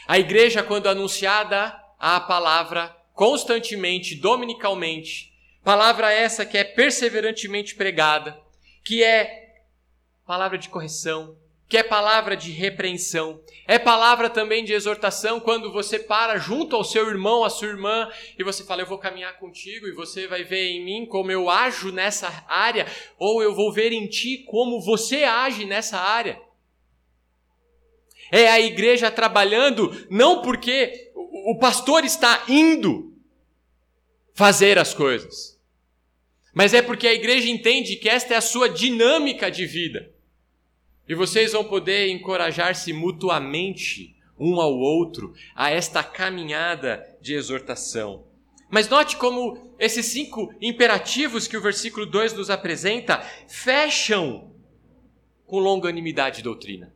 A 0.06 0.18
igreja, 0.18 0.62
quando 0.62 0.88
anunciada 0.88 1.78
a 1.98 2.20
palavra 2.20 2.88
constantemente, 3.14 4.14
dominicalmente, 4.14 5.33
palavra 5.62 6.12
essa 6.12 6.44
que 6.44 6.56
é 6.56 6.64
perseverantemente 6.64 7.74
pregada, 7.74 8.40
que 8.85 9.04
é 9.04 9.62
palavra 10.26 10.59
de 10.59 10.68
correção, 10.68 11.38
que 11.70 11.78
é 11.78 11.85
palavra 11.85 12.37
de 12.37 12.50
repreensão, 12.50 13.40
é 13.64 13.78
palavra 13.78 14.28
também 14.28 14.64
de 14.64 14.72
exortação 14.72 15.38
quando 15.38 15.70
você 15.70 16.00
para 16.00 16.37
junto 16.37 16.74
ao 16.74 16.83
seu 16.83 17.09
irmão, 17.09 17.44
à 17.44 17.48
sua 17.48 17.68
irmã, 17.68 18.11
e 18.37 18.42
você 18.42 18.64
fala: 18.64 18.83
Eu 18.83 18.87
vou 18.87 18.98
caminhar 18.98 19.38
contigo 19.38 19.87
e 19.87 19.92
você 19.92 20.26
vai 20.26 20.42
ver 20.42 20.68
em 20.68 20.85
mim 20.85 21.06
como 21.06 21.30
eu 21.30 21.48
ajo 21.48 21.92
nessa 21.92 22.44
área, 22.48 22.88
ou 23.16 23.40
eu 23.40 23.54
vou 23.54 23.72
ver 23.72 23.92
em 23.92 24.09
ti 24.09 24.38
como 24.48 24.80
você 24.80 25.22
age 25.22 25.64
nessa 25.64 25.96
área. 25.96 26.42
É 28.33 28.48
a 28.48 28.61
igreja 28.61 29.09
trabalhando 29.09 30.06
não 30.11 30.42
porque 30.42 31.12
o 31.14 31.56
pastor 31.56 32.04
está 32.04 32.46
indo 32.48 33.14
fazer 34.35 34.76
as 34.76 34.92
coisas, 34.92 35.56
mas 36.52 36.74
é 36.74 36.83
porque 36.83 37.06
a 37.06 37.14
igreja 37.14 37.48
entende 37.48 37.94
que 37.94 38.09
esta 38.09 38.35
é 38.35 38.37
a 38.37 38.40
sua 38.40 38.68
dinâmica 38.68 39.48
de 39.48 39.66
vida. 39.66 40.10
E 41.11 41.14
vocês 41.16 41.51
vão 41.51 41.64
poder 41.64 42.09
encorajar-se 42.11 42.92
mutuamente 42.92 44.14
um 44.38 44.61
ao 44.61 44.73
outro 44.79 45.35
a 45.57 45.68
esta 45.68 46.05
caminhada 46.05 47.05
de 47.20 47.35
exortação. 47.35 48.29
Mas 48.70 48.88
note 48.88 49.16
como 49.16 49.75
esses 49.77 50.07
cinco 50.07 50.55
imperativos 50.61 51.49
que 51.49 51.57
o 51.57 51.61
versículo 51.61 52.07
2 52.07 52.35
nos 52.35 52.49
apresenta 52.49 53.23
fecham 53.49 54.55
com 55.44 55.59
longanimidade 55.59 56.38
e 56.38 56.44
doutrina. 56.44 56.94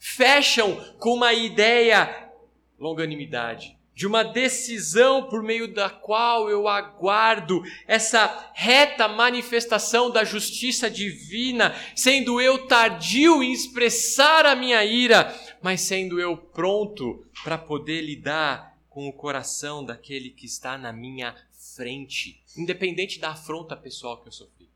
Fecham 0.00 0.74
com 0.98 1.14
uma 1.14 1.32
ideia 1.32 2.28
longanimidade 2.76 3.78
de 4.00 4.06
uma 4.06 4.22
decisão 4.22 5.28
por 5.28 5.42
meio 5.42 5.74
da 5.74 5.90
qual 5.90 6.48
eu 6.48 6.66
aguardo 6.66 7.62
essa 7.86 8.50
reta 8.54 9.06
manifestação 9.06 10.10
da 10.10 10.24
justiça 10.24 10.90
divina, 10.90 11.74
sendo 11.94 12.40
eu 12.40 12.66
tardio 12.66 13.42
em 13.42 13.52
expressar 13.52 14.46
a 14.46 14.56
minha 14.56 14.82
ira, 14.86 15.38
mas 15.60 15.82
sendo 15.82 16.18
eu 16.18 16.34
pronto 16.34 17.26
para 17.44 17.58
poder 17.58 18.00
lidar 18.00 18.74
com 18.88 19.06
o 19.06 19.12
coração 19.12 19.84
daquele 19.84 20.30
que 20.30 20.46
está 20.46 20.78
na 20.78 20.94
minha 20.94 21.36
frente, 21.76 22.42
independente 22.56 23.20
da 23.20 23.32
afronta 23.32 23.76
pessoal 23.76 24.22
que 24.22 24.28
eu 24.28 24.32
sofri. 24.32 24.70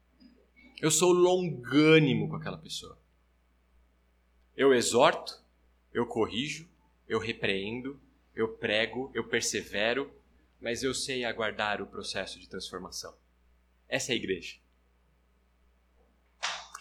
Eu 0.83 0.91
sou 0.91 1.13
longânimo 1.13 2.29
com 2.29 2.37
aquela 2.37 2.59
pessoa. 2.59 2.99
Eu 4.55 4.75
exorto, 4.75 5.43
eu 5.95 6.05
corrijo, 6.05 6.69
eu 7.09 7.19
repreendo, 7.19 7.99
eu 8.35 8.49
prego, 8.49 9.11
eu 9.15 9.25
persevero, 9.25 10.13
mas 10.61 10.83
eu 10.83 10.95
sei 10.95 11.25
aguardar 11.25 11.81
o 11.81 11.87
processo 11.87 12.39
de 12.39 12.49
transformação. 12.49 13.15
Essa 13.89 14.13
é 14.13 14.15
a 14.15 14.17
igreja. 14.17 14.57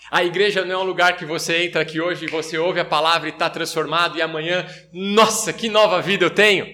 A 0.10 0.24
igreja 0.24 0.64
não 0.64 0.76
é 0.76 0.78
um 0.78 0.86
lugar 0.86 1.18
que 1.18 1.26
você 1.26 1.66
entra 1.66 1.82
aqui 1.82 2.00
hoje 2.00 2.26
e 2.26 2.30
você 2.30 2.58
ouve 2.58 2.80
a 2.80 2.86
palavra 2.86 3.30
e 3.30 3.32
está 3.32 3.50
transformado 3.50 4.18
e 4.18 4.22
amanhã, 4.22 4.66
nossa, 4.92 5.52
que 5.52 5.70
nova 5.70 6.02
vida 6.02 6.26
eu 6.26 6.34
tenho. 6.34 6.68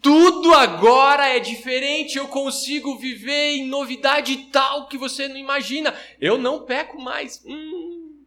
Tudo 0.00 0.54
agora 0.54 1.26
é 1.26 1.40
diferente, 1.40 2.16
eu 2.16 2.28
consigo 2.28 2.96
viver 2.96 3.56
em 3.56 3.66
novidade 3.66 4.36
tal 4.52 4.86
que 4.86 4.96
você 4.96 5.26
não 5.26 5.36
imagina. 5.36 5.92
Eu 6.20 6.38
não 6.38 6.64
peco 6.64 7.00
mais. 7.00 7.42
Hum. 7.44 8.24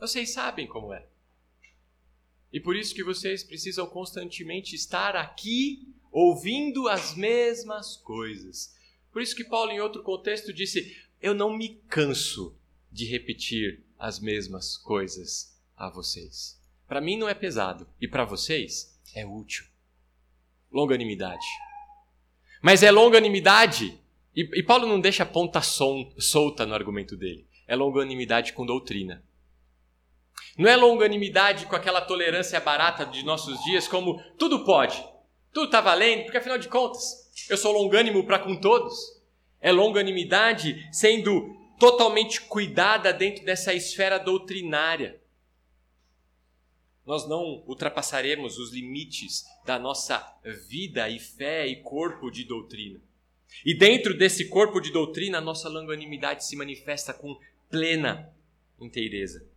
Vocês 0.00 0.32
sabem 0.32 0.66
como 0.66 0.92
é. 0.92 1.04
E 2.54 2.60
por 2.60 2.76
isso 2.76 2.94
que 2.94 3.02
vocês 3.02 3.42
precisam 3.42 3.84
constantemente 3.84 4.76
estar 4.76 5.16
aqui 5.16 5.92
ouvindo 6.12 6.86
as 6.88 7.16
mesmas 7.16 7.96
coisas. 7.96 8.72
Por 9.12 9.20
isso 9.20 9.34
que 9.34 9.42
Paulo, 9.42 9.72
em 9.72 9.80
outro 9.80 10.04
contexto, 10.04 10.52
disse: 10.52 10.96
Eu 11.20 11.34
não 11.34 11.52
me 11.52 11.80
canso 11.88 12.56
de 12.92 13.06
repetir 13.06 13.82
as 13.98 14.20
mesmas 14.20 14.76
coisas 14.76 15.60
a 15.76 15.90
vocês. 15.90 16.56
Para 16.86 17.00
mim 17.00 17.18
não 17.18 17.28
é 17.28 17.34
pesado 17.34 17.88
e 18.00 18.06
para 18.06 18.24
vocês 18.24 18.96
é 19.16 19.26
útil. 19.26 19.64
Longanimidade. 20.70 21.44
Mas 22.62 22.84
é 22.84 22.90
longanimidade, 22.92 23.98
e, 24.34 24.42
e 24.60 24.62
Paulo 24.62 24.86
não 24.86 25.00
deixa 25.00 25.24
a 25.24 25.26
ponta 25.26 25.60
solta 25.60 26.64
no 26.64 26.74
argumento 26.74 27.16
dele. 27.16 27.48
É 27.66 27.74
longanimidade 27.74 28.52
com 28.52 28.64
doutrina. 28.64 29.24
Não 30.56 30.70
é 30.70 30.76
longanimidade 30.76 31.66
com 31.66 31.74
aquela 31.74 32.00
tolerância 32.00 32.60
barata 32.60 33.04
de 33.04 33.24
nossos 33.24 33.62
dias, 33.64 33.88
como 33.88 34.22
tudo 34.38 34.64
pode, 34.64 35.04
tudo 35.52 35.66
está 35.66 35.80
valendo, 35.80 36.22
porque 36.24 36.38
afinal 36.38 36.58
de 36.58 36.68
contas, 36.68 37.30
eu 37.50 37.56
sou 37.56 37.72
longânimo 37.72 38.24
para 38.24 38.38
com 38.38 38.56
todos. 38.56 38.94
É 39.60 39.72
longanimidade 39.72 40.88
sendo 40.92 41.56
totalmente 41.78 42.40
cuidada 42.42 43.12
dentro 43.12 43.44
dessa 43.44 43.74
esfera 43.74 44.18
doutrinária. 44.18 45.20
Nós 47.04 47.28
não 47.28 47.64
ultrapassaremos 47.66 48.58
os 48.58 48.72
limites 48.72 49.44
da 49.64 49.78
nossa 49.78 50.24
vida 50.68 51.08
e 51.08 51.18
fé 51.18 51.66
e 51.66 51.82
corpo 51.82 52.30
de 52.30 52.44
doutrina. 52.44 53.00
E 53.64 53.74
dentro 53.74 54.16
desse 54.16 54.48
corpo 54.48 54.80
de 54.80 54.92
doutrina, 54.92 55.38
a 55.38 55.40
nossa 55.40 55.68
longanimidade 55.68 56.44
se 56.44 56.56
manifesta 56.56 57.12
com 57.12 57.38
plena 57.68 58.32
inteireza 58.80 59.53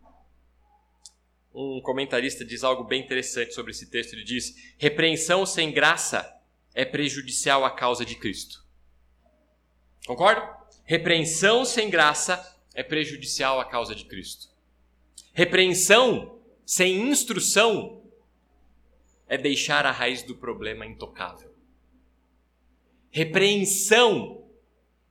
um 1.54 1.80
comentarista 1.80 2.44
diz 2.44 2.62
algo 2.62 2.84
bem 2.84 3.02
interessante 3.02 3.54
sobre 3.54 3.72
esse 3.72 3.90
texto. 3.90 4.12
Ele 4.12 4.24
diz: 4.24 4.74
repreensão 4.78 5.44
sem 5.44 5.72
graça 5.72 6.34
é 6.74 6.84
prejudicial 6.84 7.64
à 7.64 7.70
causa 7.70 8.04
de 8.04 8.14
Cristo. 8.14 8.64
Concorda? 10.06 10.56
Repreensão 10.84 11.64
sem 11.64 11.90
graça 11.90 12.56
é 12.74 12.82
prejudicial 12.82 13.60
à 13.60 13.64
causa 13.64 13.94
de 13.94 14.04
Cristo. 14.04 14.48
Repreensão 15.32 16.40
sem 16.64 17.10
instrução 17.10 18.02
é 19.26 19.36
deixar 19.36 19.84
a 19.84 19.90
raiz 19.90 20.22
do 20.22 20.34
problema 20.34 20.86
intocável. 20.86 21.52
Repreensão 23.10 24.48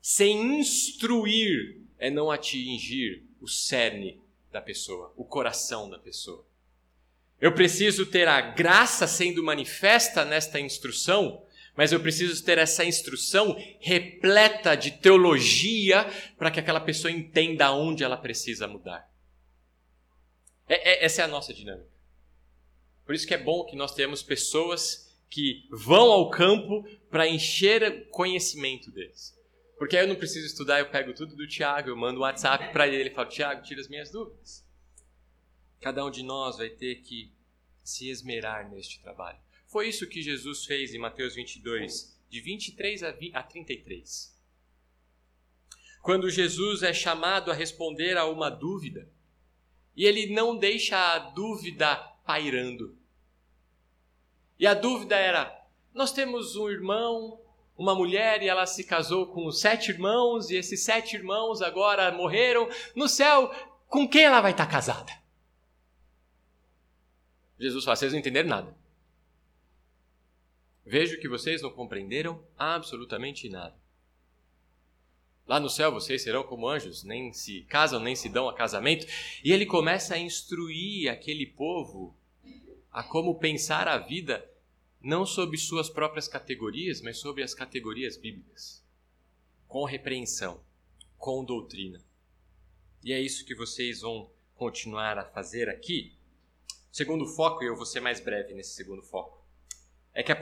sem 0.01 0.59
instruir 0.59 1.81
é 1.99 2.09
não 2.09 2.31
atingir 2.31 3.23
o 3.41 3.47
cerne 3.47 4.19
da 4.51 4.61
pessoa, 4.61 5.13
o 5.15 5.23
coração 5.23 5.89
da 5.89 5.99
pessoa. 5.99 6.45
Eu 7.39 7.53
preciso 7.53 8.05
ter 8.05 8.27
a 8.27 8.41
graça 8.41 9.05
sendo 9.07 9.43
manifesta 9.43 10.25
nesta 10.25 10.59
instrução, 10.59 11.43
Mas 11.75 11.91
eu 11.91 11.99
preciso 11.99 12.43
ter 12.43 12.57
essa 12.57 12.83
instrução 12.83 13.55
repleta 13.79 14.75
de 14.75 14.89
teologia 14.89 16.07
para 16.35 16.49
que 16.49 16.59
aquela 16.59 16.79
pessoa 16.79 17.11
entenda 17.11 17.71
onde 17.71 18.03
ela 18.03 18.17
precisa 18.17 18.67
mudar. 18.67 19.07
É, 20.67 20.93
é, 20.93 21.05
essa 21.05 21.21
é 21.21 21.25
a 21.25 21.27
nossa 21.27 21.53
dinâmica. 21.53 21.87
Por 23.05 23.13
isso 23.13 23.27
que 23.27 23.33
é 23.35 23.37
bom 23.37 23.63
que 23.63 23.75
nós 23.75 23.93
tenhamos 23.93 24.23
pessoas 24.23 25.15
que 25.29 25.67
vão 25.69 26.11
ao 26.11 26.31
campo 26.31 26.83
para 27.11 27.27
encher 27.27 28.09
conhecimento 28.09 28.89
deles. 28.89 29.36
Porque 29.77 29.95
aí 29.95 30.03
eu 30.03 30.07
não 30.07 30.15
preciso 30.15 30.45
estudar, 30.45 30.79
eu 30.79 30.89
pego 30.89 31.13
tudo 31.13 31.35
do 31.35 31.47
Tiago, 31.47 31.89
eu 31.89 31.95
mando 31.95 32.19
um 32.19 32.23
WhatsApp 32.23 32.71
para 32.73 32.87
ele 32.87 33.11
falo: 33.11 33.29
Tiago, 33.29 33.61
tira 33.61 33.79
as 33.79 33.87
minhas 33.87 34.11
dúvidas. 34.11 34.65
Cada 35.79 36.03
um 36.03 36.09
de 36.09 36.23
nós 36.23 36.57
vai 36.57 36.69
ter 36.69 36.95
que 37.01 37.31
se 37.83 38.09
esmerar 38.09 38.69
neste 38.69 38.99
trabalho. 39.01 39.39
Foi 39.67 39.87
isso 39.87 40.07
que 40.07 40.21
Jesus 40.21 40.65
fez 40.65 40.93
em 40.93 40.97
Mateus 40.97 41.35
22, 41.35 42.19
de 42.29 42.41
23 42.41 43.03
a 43.03 43.43
33. 43.43 44.35
Quando 46.01 46.29
Jesus 46.29 46.83
é 46.83 46.93
chamado 46.93 47.51
a 47.51 47.53
responder 47.53 48.17
a 48.17 48.25
uma 48.25 48.49
dúvida, 48.49 49.09
e 49.95 50.05
ele 50.05 50.33
não 50.33 50.57
deixa 50.57 50.97
a 50.97 51.19
dúvida 51.19 51.95
pairando. 52.25 52.97
E 54.59 54.65
a 54.65 54.73
dúvida 54.73 55.15
era: 55.15 55.67
nós 55.93 56.11
temos 56.11 56.55
um 56.55 56.69
irmão 56.69 57.39
uma 57.77 57.93
mulher 57.93 58.41
e 58.41 58.47
ela 58.47 58.65
se 58.65 58.83
casou 58.83 59.27
com 59.27 59.51
sete 59.51 59.91
irmãos, 59.91 60.49
e 60.49 60.55
esses 60.55 60.83
sete 60.83 61.15
irmãos 61.15 61.61
agora 61.61 62.11
morreram. 62.11 62.67
No 62.95 63.07
céu, 63.07 63.53
com 63.87 64.07
quem 64.07 64.23
ela 64.23 64.41
vai 64.41 64.51
estar 64.51 64.65
casada? 64.65 65.11
Jesus 67.59 67.85
fala: 67.85 67.95
vocês 67.95 68.11
não 68.11 68.19
entenderam 68.19 68.49
nada. 68.49 68.75
Vejo 70.85 71.19
que 71.19 71.27
vocês 71.27 71.61
não 71.61 71.69
compreenderam 71.69 72.41
absolutamente 72.57 73.49
nada. 73.49 73.75
Lá 75.45 75.59
no 75.59 75.69
céu 75.69 75.91
vocês 75.91 76.23
serão 76.23 76.43
como 76.43 76.67
anjos, 76.67 77.03
nem 77.03 77.31
se 77.31 77.61
casam, 77.63 77.99
nem 77.99 78.15
se 78.15 78.27
dão 78.27 78.49
a 78.49 78.53
casamento. 78.53 79.05
E 79.43 79.51
ele 79.51 79.65
começa 79.65 80.15
a 80.15 80.19
instruir 80.19 81.09
aquele 81.09 81.45
povo 81.45 82.15
a 82.91 83.03
como 83.03 83.35
pensar 83.35 83.87
a 83.87 83.97
vida 83.97 84.49
não 85.01 85.25
sob 85.25 85.57
suas 85.57 85.89
próprias 85.89 86.27
categorias, 86.27 87.01
mas 87.01 87.17
sob 87.17 87.41
as 87.41 87.53
categorias 87.53 88.17
bíblicas, 88.17 88.83
com 89.67 89.85
repreensão, 89.85 90.61
com 91.17 91.43
doutrina. 91.43 92.03
E 93.03 93.13
é 93.13 93.19
isso 93.19 93.45
que 93.45 93.55
vocês 93.55 94.01
vão 94.01 94.29
continuar 94.55 95.17
a 95.17 95.25
fazer 95.25 95.69
aqui. 95.69 96.17
Segundo 96.91 97.27
foco, 97.27 97.63
e 97.63 97.67
eu 97.67 97.75
vou 97.75 97.85
ser 97.85 97.99
mais 97.99 98.19
breve 98.19 98.53
nesse 98.53 98.71
segundo 98.71 99.03
foco, 99.03 99.45
é 100.13 100.23
que 100.23 100.31
a 100.31 100.39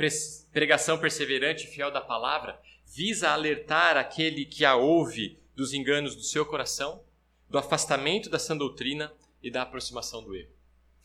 pregação 0.53 0.97
perseverante 0.97 1.65
e 1.65 1.67
fiel 1.67 1.91
da 1.91 1.99
palavra 1.99 2.59
visa 2.85 3.29
alertar 3.29 3.97
aquele 3.97 4.45
que 4.45 4.63
a 4.63 4.75
ouve 4.75 5.37
dos 5.53 5.73
enganos 5.73 6.15
do 6.15 6.23
seu 6.23 6.45
coração, 6.45 7.03
do 7.49 7.57
afastamento 7.57 8.29
da 8.29 8.39
sã 8.39 8.55
doutrina 8.55 9.13
e 9.43 9.51
da 9.51 9.63
aproximação 9.63 10.23
do 10.23 10.33
erro. 10.33 10.54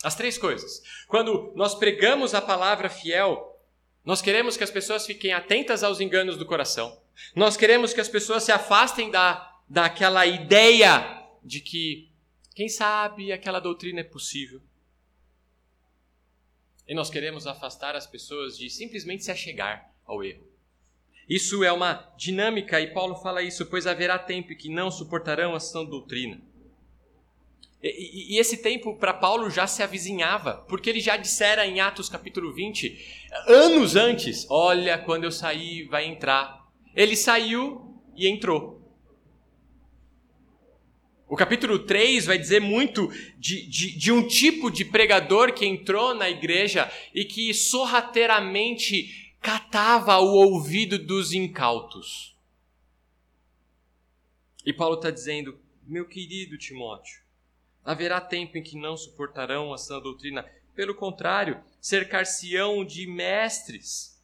As 0.02 0.14
três 0.14 0.38
coisas. 0.38 0.82
Quando 1.06 1.52
nós 1.54 1.74
pregamos 1.74 2.34
a 2.34 2.40
palavra 2.40 2.88
fiel, 2.88 3.58
nós 4.04 4.22
queremos 4.22 4.56
que 4.56 4.64
as 4.64 4.70
pessoas 4.70 5.06
fiquem 5.06 5.32
atentas 5.32 5.82
aos 5.84 6.00
enganos 6.00 6.36
do 6.38 6.46
coração. 6.46 6.98
Nós 7.34 7.56
queremos 7.56 7.92
que 7.92 8.00
as 8.00 8.08
pessoas 8.08 8.42
se 8.42 8.50
afastem 8.50 9.10
da, 9.10 9.60
daquela 9.68 10.26
ideia 10.26 11.22
de 11.42 11.60
que, 11.60 12.10
quem 12.54 12.68
sabe, 12.68 13.30
aquela 13.30 13.60
doutrina 13.60 14.00
é 14.00 14.04
possível. 14.04 14.62
E 16.88 16.94
nós 16.94 17.10
queremos 17.10 17.46
afastar 17.46 17.94
as 17.94 18.06
pessoas 18.06 18.56
de 18.56 18.70
simplesmente 18.70 19.22
se 19.22 19.30
achegar 19.30 19.92
ao 20.06 20.24
erro. 20.24 20.48
Isso 21.28 21.62
é 21.62 21.70
uma 21.70 22.12
dinâmica, 22.16 22.80
e 22.80 22.92
Paulo 22.92 23.14
fala 23.14 23.42
isso, 23.42 23.66
pois 23.66 23.86
haverá 23.86 24.18
tempo 24.18 24.56
que 24.56 24.68
não 24.68 24.90
suportarão 24.90 25.54
a 25.54 25.60
sã 25.60 25.84
doutrina. 25.84 26.40
E, 27.82 28.34
e, 28.34 28.38
esse 28.38 28.58
tempo 28.58 28.94
para 28.96 29.14
Paulo 29.14 29.48
já 29.48 29.66
se 29.66 29.82
avizinhava, 29.82 30.64
porque 30.68 30.90
ele 30.90 31.00
já 31.00 31.16
dissera 31.16 31.66
em 31.66 31.80
Atos 31.80 32.08
capítulo 32.08 32.52
20, 32.52 32.98
anos 33.46 33.96
antes: 33.96 34.46
Olha, 34.50 34.98
quando 34.98 35.24
eu 35.24 35.32
sair, 35.32 35.84
vai 35.84 36.04
entrar. 36.06 36.68
Ele 36.94 37.16
saiu 37.16 37.96
e 38.14 38.28
entrou. 38.28 38.80
O 41.26 41.36
capítulo 41.36 41.78
3 41.78 42.26
vai 42.26 42.36
dizer 42.36 42.60
muito 42.60 43.08
de, 43.38 43.64
de, 43.66 43.96
de, 43.96 44.12
um 44.12 44.26
tipo 44.26 44.68
de 44.68 44.84
pregador 44.84 45.54
que 45.54 45.64
entrou 45.64 46.12
na 46.12 46.28
igreja 46.28 46.90
e 47.14 47.24
que 47.24 47.54
sorrateiramente 47.54 49.32
catava 49.40 50.18
o 50.18 50.34
ouvido 50.34 50.98
dos 50.98 51.32
incautos. 51.32 52.36
E 54.66 54.72
Paulo 54.72 54.96
está 54.96 55.10
dizendo: 55.10 55.58
Meu 55.86 56.04
querido 56.04 56.58
Timóteo, 56.58 57.20
Haverá 57.84 58.20
tempo 58.20 58.58
em 58.58 58.62
que 58.62 58.76
não 58.76 58.96
suportarão 58.96 59.72
a 59.72 59.78
sã 59.78 60.00
doutrina. 60.00 60.42
Pelo 60.74 60.94
contrário, 60.94 61.62
cercar-se-ão 61.80 62.84
de 62.84 63.06
mestres, 63.06 64.22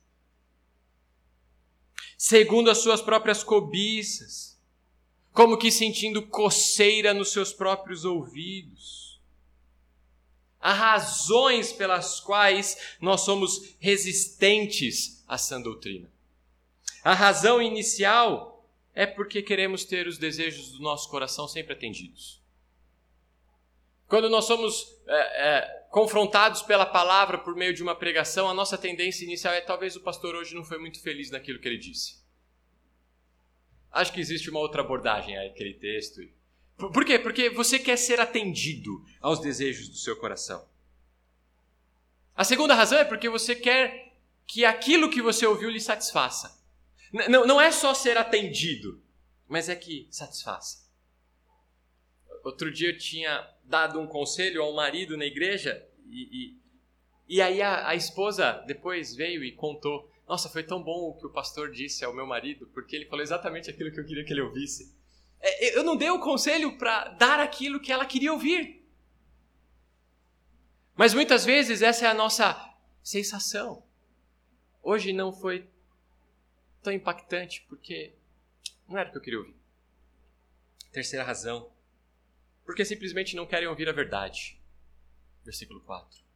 segundo 2.17 2.71
as 2.71 2.79
suas 2.79 3.03
próprias 3.03 3.43
cobiças, 3.43 4.57
como 5.33 5.59
que 5.59 5.71
sentindo 5.71 6.27
coceira 6.27 7.13
nos 7.13 7.31
seus 7.31 7.53
próprios 7.53 8.05
ouvidos. 8.05 9.21
Há 10.59 10.73
razões 10.73 11.73
pelas 11.73 12.21
quais 12.21 12.97
nós 13.01 13.21
somos 13.21 13.77
resistentes 13.79 15.23
à 15.29 15.37
sã 15.37 15.61
doutrina. 15.61 16.11
A 17.05 17.15
razão 17.15 17.61
inicial 17.61 18.67
é 18.95 19.07
porque 19.07 19.43
queremos 19.43 19.85
ter 19.85 20.07
os 20.07 20.17
desejos 20.17 20.73
do 20.73 20.81
nosso 20.81 21.09
coração 21.11 21.47
sempre 21.47 21.75
atendidos. 21.75 22.41
Quando 24.09 24.31
nós 24.31 24.45
somos 24.45 25.01
é, 25.07 25.49
é, 25.49 25.87
confrontados 25.91 26.63
pela 26.63 26.87
palavra 26.87 27.39
por 27.39 27.57
meio 27.57 27.75
de 27.75 27.83
uma 27.83 27.95
pregação, 27.95 28.49
a 28.49 28.55
nossa 28.55 28.79
tendência 28.79 29.25
inicial 29.25 29.53
é 29.53 29.61
talvez 29.61 29.97
o 29.97 30.01
pastor 30.01 30.35
hoje 30.35 30.55
não 30.55 30.65
foi 30.65 30.79
muito 30.79 31.01
feliz 31.03 31.31
naquilo 31.31 31.59
que 31.59 31.69
ele 31.69 31.79
disse. 31.79 32.25
Acho 33.91 34.13
que 34.13 34.21
existe 34.21 34.51
uma 34.51 34.61
outra 34.61 34.83
abordagem 34.83 35.37
a 35.37 35.47
aquele 35.47 35.75
texto. 35.75 36.21
Por 36.77 37.05
quê? 37.05 37.19
Porque 37.19 37.49
você 37.49 37.79
quer 37.79 37.97
ser 37.97 38.21
atendido 38.21 39.03
aos 39.21 39.41
desejos 39.41 39.89
do 39.89 39.97
seu 39.97 40.17
coração. 40.17 40.69
A 42.35 42.45
segunda 42.45 42.75
razão 42.75 42.99
é 42.99 43.05
porque 43.05 43.31
você 43.31 43.55
quer 43.55 44.15
que 44.47 44.65
aquilo 44.65 45.11
que 45.11 45.23
você 45.23 45.47
ouviu 45.47 45.71
lhe 45.71 45.81
satisfaça. 45.81 46.63
Não, 47.29 47.47
não 47.47 47.61
é 47.61 47.71
só 47.71 47.95
ser 47.95 48.19
atendido, 48.19 49.03
mas 49.49 49.69
é 49.69 49.75
que 49.75 50.07
satisfaça. 50.11 50.87
Outro 52.45 52.71
dia 52.71 52.91
eu 52.91 52.99
tinha 52.99 53.49
dado 53.69 54.01
um 54.01 54.07
conselho 54.07 54.63
ao 54.63 54.73
marido 54.73 55.17
na 55.17 55.25
igreja 55.25 55.85
e, 56.09 56.29
e, 56.33 57.37
e 57.37 57.43
aí 57.43 57.61
a, 57.61 57.89
a 57.89 57.95
esposa 57.95 58.53
depois 58.67 59.15
veio 59.15 59.43
e 59.45 59.53
contou: 59.53 60.11
Nossa, 60.29 60.49
foi 60.49 60.63
tão 60.63 60.83
bom 60.83 61.11
o 61.11 61.15
que 61.15 61.27
o 61.27 61.33
pastor 61.33 61.71
disse 61.71 62.05
ao 62.05 62.15
meu 62.15 62.27
marido, 62.27 62.67
porque 62.69 62.95
ele 62.95 63.07
falou 63.07 63.23
exatamente 63.23 63.71
aquilo 63.71 63.93
que 63.93 64.01
eu 64.01 64.07
queria 64.07 64.25
que 64.25 64.33
ele 64.33 64.43
ouvisse. 64.43 64.95
É, 65.41 65.77
eu 65.77 65.83
não 65.83 65.97
dei 65.97 66.11
o 66.11 66.21
conselho 66.21 66.79
para 66.79 67.09
dar 67.11 67.41
aquilo 67.41 67.81
que 67.81 67.93
ela 67.93 68.07
queria 68.07 68.33
ouvir. 68.33 68.85
Mas 70.95 71.13
muitas 71.13 71.45
vezes 71.45 71.83
essa 71.83 72.07
é 72.07 72.09
a 72.09 72.15
nossa 72.15 72.75
sensação. 73.03 73.85
Hoje 74.83 75.13
não 75.13 75.33
foi 75.33 75.69
tão 76.83 76.93
impactante 76.93 77.67
porque 77.69 78.15
não 78.89 78.97
era 78.97 79.09
o 79.09 79.13
que 79.13 79.19
eu 79.19 79.23
queria 79.23 79.39
ouvir. 79.41 79.57
Terceira 80.93 81.25
razão 81.25 81.71
porque 82.67 82.85
simplesmente 82.85 83.37
não 83.37 83.47
querem 83.47 83.69
ouvir 83.69 83.89
a 83.89 83.93
verdade. 83.93 84.61
Versículo 85.45 85.81
4. 85.81 86.27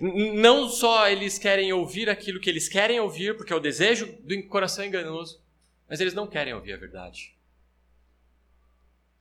Não 0.00 0.68
só 0.68 1.08
eles 1.08 1.38
querem 1.38 1.72
ouvir 1.72 2.10
aquilo 2.10 2.40
que 2.40 2.50
eles 2.50 2.68
querem 2.68 2.98
ouvir, 2.98 3.36
porque 3.36 3.52
é 3.52 3.56
o 3.56 3.60
desejo 3.60 4.06
do 4.20 4.42
coração 4.48 4.84
enganoso, 4.84 5.40
mas 5.88 6.00
eles 6.00 6.14
não 6.14 6.26
querem 6.26 6.52
ouvir 6.52 6.72
a 6.72 6.76
verdade. 6.76 7.36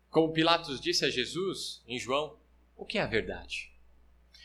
Como 0.09 0.33
Pilatos 0.33 0.81
disse 0.81 1.05
a 1.05 1.09
Jesus 1.09 1.81
em 1.87 1.99
João, 1.99 2.37
o 2.75 2.83
que 2.83 2.97
é 2.97 3.01
a 3.01 3.07
verdade? 3.07 3.71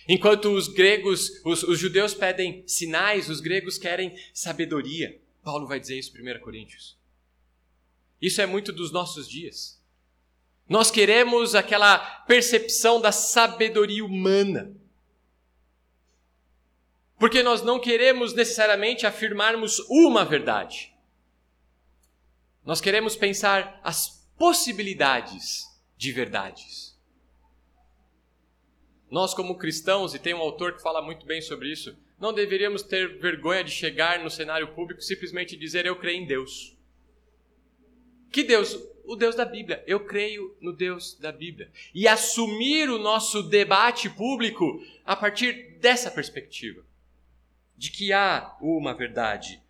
Enquanto 0.09 0.53
os 0.55 0.68
gregos, 0.68 1.40
os, 1.44 1.62
os 1.64 1.78
judeus 1.78 2.14
pedem 2.14 2.62
sinais, 2.68 3.28
os 3.28 3.40
gregos 3.40 3.78
querem 3.78 4.16
sabedoria. 4.32 5.20
Paulo 5.42 5.66
vai 5.66 5.80
dizer 5.80 5.99
isso 5.99 6.16
em 6.16 6.36
1 6.36 6.40
Coríntios. 6.40 6.97
Isso 8.20 8.40
é 8.40 8.47
muito 8.47 8.72
dos 8.72 8.92
nossos 8.92 9.28
dias. 9.28 9.75
Nós 10.68 10.90
queremos 10.90 11.54
aquela 11.54 11.98
percepção 11.98 13.00
da 13.00 13.12
sabedoria 13.12 14.04
humana. 14.04 14.74
Porque 17.18 17.42
nós 17.42 17.62
não 17.62 17.80
queremos 17.80 18.34
necessariamente 18.34 19.06
afirmarmos 19.06 19.78
uma 19.88 20.24
verdade. 20.24 20.92
Nós 22.64 22.80
queremos 22.80 23.16
pensar 23.16 23.80
as 23.82 24.28
possibilidades 24.36 25.64
de 25.96 26.12
verdades. 26.12 26.98
Nós, 29.08 29.32
como 29.32 29.56
cristãos, 29.56 30.14
e 30.14 30.18
tem 30.18 30.34
um 30.34 30.40
autor 30.40 30.74
que 30.74 30.82
fala 30.82 31.00
muito 31.00 31.24
bem 31.24 31.40
sobre 31.40 31.70
isso, 31.70 31.96
não 32.18 32.32
deveríamos 32.32 32.82
ter 32.82 33.18
vergonha 33.18 33.62
de 33.62 33.70
chegar 33.70 34.18
no 34.22 34.28
cenário 34.28 34.74
público 34.74 35.00
e 35.00 35.04
simplesmente 35.04 35.56
dizer 35.56 35.86
eu 35.86 35.96
creio 35.96 36.22
em 36.22 36.26
Deus. 36.26 36.76
Que 38.32 38.42
Deus? 38.42 38.76
O 39.07 39.16
Deus 39.16 39.34
da 39.34 39.44
Bíblia. 39.44 39.82
Eu 39.86 40.04
creio 40.04 40.57
no 40.61 40.72
Deus 40.72 41.14
da 41.14 41.30
Bíblia. 41.30 41.70
E 41.94 42.09
assumir 42.09 42.90
o 42.90 42.98
nosso 42.98 43.42
debate 43.42 44.11
público 44.11 44.82
a 45.04 45.14
partir 45.14 45.78
dessa 45.78 46.11
perspectiva. 46.11 46.84
De 47.76 47.90
que 47.90 48.12
há 48.12 48.57
uma 48.61 48.94
verdade. 48.94 49.62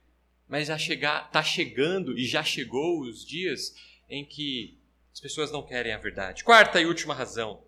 Mas 0.49 0.69
está 0.69 1.43
chegando 1.43 2.19
e 2.19 2.25
já 2.25 2.43
chegou 2.43 3.03
os 3.03 3.25
dias 3.25 3.77
em 4.09 4.25
que 4.25 4.79
as 5.13 5.21
pessoas 5.21 5.51
não 5.51 5.63
querem 5.63 5.93
a 5.93 5.99
verdade. 5.99 6.45
Quarta 6.45 6.81
e 6.81 6.87
última 6.87 7.15
razão. 7.15 7.63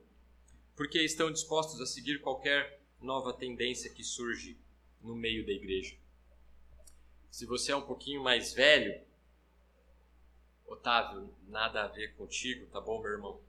Porque 0.76 1.00
estão 1.02 1.30
dispostos 1.30 1.80
a 1.80 1.86
seguir 1.86 2.20
qualquer 2.20 2.80
nova 3.00 3.32
tendência 3.32 3.90
que 3.90 4.04
surge 4.04 4.56
no 5.02 5.14
meio 5.14 5.44
da 5.44 5.52
igreja. 5.52 5.96
Se 7.30 7.46
você 7.46 7.72
é 7.72 7.76
um 7.76 7.82
pouquinho 7.82 8.22
mais 8.22 8.52
velho, 8.52 9.00
Otávio, 10.68 11.34
nada 11.48 11.84
a 11.84 11.88
ver 11.88 12.14
contigo, 12.14 12.66
tá 12.66 12.78
bom, 12.78 13.00
meu 13.00 13.10
irmão? 13.10 13.40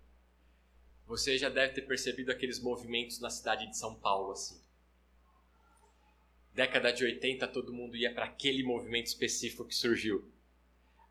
Você 1.06 1.38
já 1.38 1.50
deve 1.50 1.74
ter 1.74 1.82
percebido 1.82 2.32
aqueles 2.32 2.62
movimentos 2.62 3.20
na 3.20 3.30
cidade 3.30 3.68
de 3.68 3.78
São 3.78 3.94
Paulo, 3.96 4.32
assim. 4.32 4.64
Década 6.54 6.94
de 6.94 7.04
80, 7.04 7.46
todo 7.50 7.74
mundo 7.74 7.98
ia 7.98 8.14
para 8.14 8.26
aquele 8.26 8.64
movimento 8.64 9.08
específico 9.08 9.66
que 9.66 9.76
surgiu. 9.76 10.32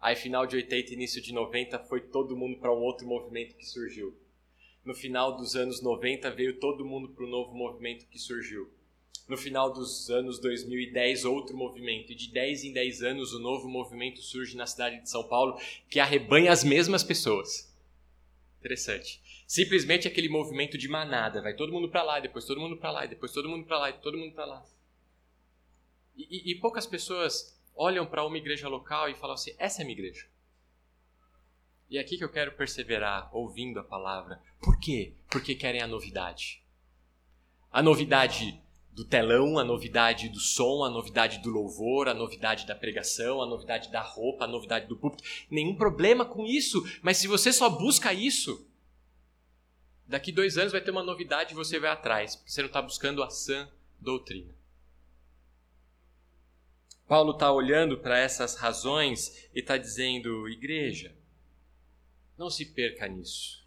Aí, 0.00 0.16
final 0.16 0.46
de 0.46 0.56
80 0.56 0.94
início 0.94 1.20
de 1.20 1.32
90, 1.32 1.78
foi 1.80 2.00
todo 2.00 2.36
mundo 2.36 2.58
para 2.58 2.72
um 2.72 2.80
outro 2.80 3.06
movimento 3.06 3.54
que 3.56 3.66
surgiu. 3.66 4.16
No 4.84 4.94
final 4.94 5.36
dos 5.36 5.56
anos 5.56 5.82
90, 5.82 6.30
veio 6.30 6.58
todo 6.58 6.86
mundo 6.86 7.10
para 7.10 7.24
o 7.24 7.28
novo 7.28 7.54
movimento 7.54 8.06
que 8.06 8.18
surgiu 8.18 8.77
no 9.28 9.36
final 9.36 9.72
dos 9.72 10.10
anos 10.10 10.38
2010 10.40 11.24
outro 11.24 11.56
movimento. 11.56 12.12
E 12.12 12.14
de 12.14 12.32
10 12.32 12.64
em 12.64 12.72
10 12.72 13.02
anos 13.02 13.32
o 13.34 13.38
novo 13.38 13.68
movimento 13.68 14.20
surge 14.22 14.56
na 14.56 14.66
cidade 14.66 15.00
de 15.02 15.10
São 15.10 15.22
Paulo 15.22 15.60
que 15.88 16.00
arrebanha 16.00 16.50
as 16.50 16.64
mesmas 16.64 17.04
pessoas. 17.04 17.72
Interessante. 18.58 19.20
Simplesmente 19.46 20.08
aquele 20.08 20.28
movimento 20.28 20.76
de 20.76 20.88
manada, 20.88 21.40
vai 21.40 21.54
todo 21.54 21.72
mundo 21.72 21.88
para 21.88 22.02
lá, 22.02 22.20
depois 22.20 22.44
todo 22.44 22.60
mundo 22.60 22.76
para 22.76 22.90
lá, 22.90 23.06
depois 23.06 23.32
todo 23.32 23.48
mundo 23.48 23.64
para 23.64 23.78
lá, 23.78 23.90
e 23.90 23.92
todo 23.94 24.18
mundo 24.18 24.34
para 24.34 24.44
lá. 24.44 24.66
E, 26.16 26.50
e, 26.50 26.52
e 26.52 26.54
poucas 26.56 26.86
pessoas 26.86 27.56
olham 27.74 28.04
para 28.04 28.24
uma 28.26 28.36
igreja 28.36 28.68
local 28.68 29.08
e 29.08 29.14
falam 29.14 29.34
assim: 29.34 29.54
essa 29.58 29.80
é 29.80 29.82
a 29.82 29.86
minha 29.86 29.96
igreja. 29.96 30.26
E 31.88 31.96
é 31.96 32.00
aqui 32.00 32.18
que 32.18 32.24
eu 32.24 32.30
quero 32.30 32.52
perseverar 32.52 33.34
ouvindo 33.34 33.80
a 33.80 33.84
palavra. 33.84 34.42
Por 34.60 34.78
quê? 34.78 35.14
Porque 35.30 35.54
querem 35.54 35.80
a 35.80 35.86
novidade. 35.86 36.62
A 37.70 37.82
novidade 37.82 38.60
do 38.98 39.04
telão, 39.04 39.60
a 39.60 39.64
novidade 39.64 40.28
do 40.28 40.40
som, 40.40 40.82
a 40.82 40.90
novidade 40.90 41.38
do 41.38 41.48
louvor, 41.48 42.08
a 42.08 42.14
novidade 42.14 42.66
da 42.66 42.74
pregação, 42.74 43.40
a 43.40 43.46
novidade 43.46 43.92
da 43.92 44.02
roupa, 44.02 44.44
a 44.44 44.48
novidade 44.48 44.88
do 44.88 44.96
púlpito. 44.96 45.22
Nenhum 45.48 45.76
problema 45.76 46.24
com 46.24 46.44
isso, 46.44 46.82
mas 47.00 47.16
se 47.16 47.28
você 47.28 47.52
só 47.52 47.70
busca 47.70 48.12
isso, 48.12 48.68
daqui 50.04 50.32
dois 50.32 50.58
anos 50.58 50.72
vai 50.72 50.80
ter 50.80 50.90
uma 50.90 51.04
novidade 51.04 51.52
e 51.52 51.54
você 51.54 51.78
vai 51.78 51.90
atrás, 51.90 52.34
porque 52.34 52.50
você 52.50 52.60
não 52.60 52.66
está 52.66 52.82
buscando 52.82 53.22
a 53.22 53.30
sã 53.30 53.70
doutrina. 54.00 54.52
Paulo 57.06 57.30
está 57.30 57.52
olhando 57.52 57.98
para 57.98 58.18
essas 58.18 58.56
razões 58.56 59.48
e 59.54 59.60
está 59.60 59.76
dizendo: 59.76 60.48
igreja, 60.48 61.14
não 62.36 62.50
se 62.50 62.66
perca 62.66 63.06
nisso. 63.06 63.64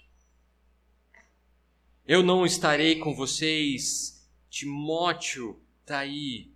Eu 2.06 2.22
não 2.22 2.46
estarei 2.46 3.00
com 3.00 3.16
vocês 3.16 4.21
Timóteo 4.52 5.64
está 5.80 6.00
aí. 6.00 6.52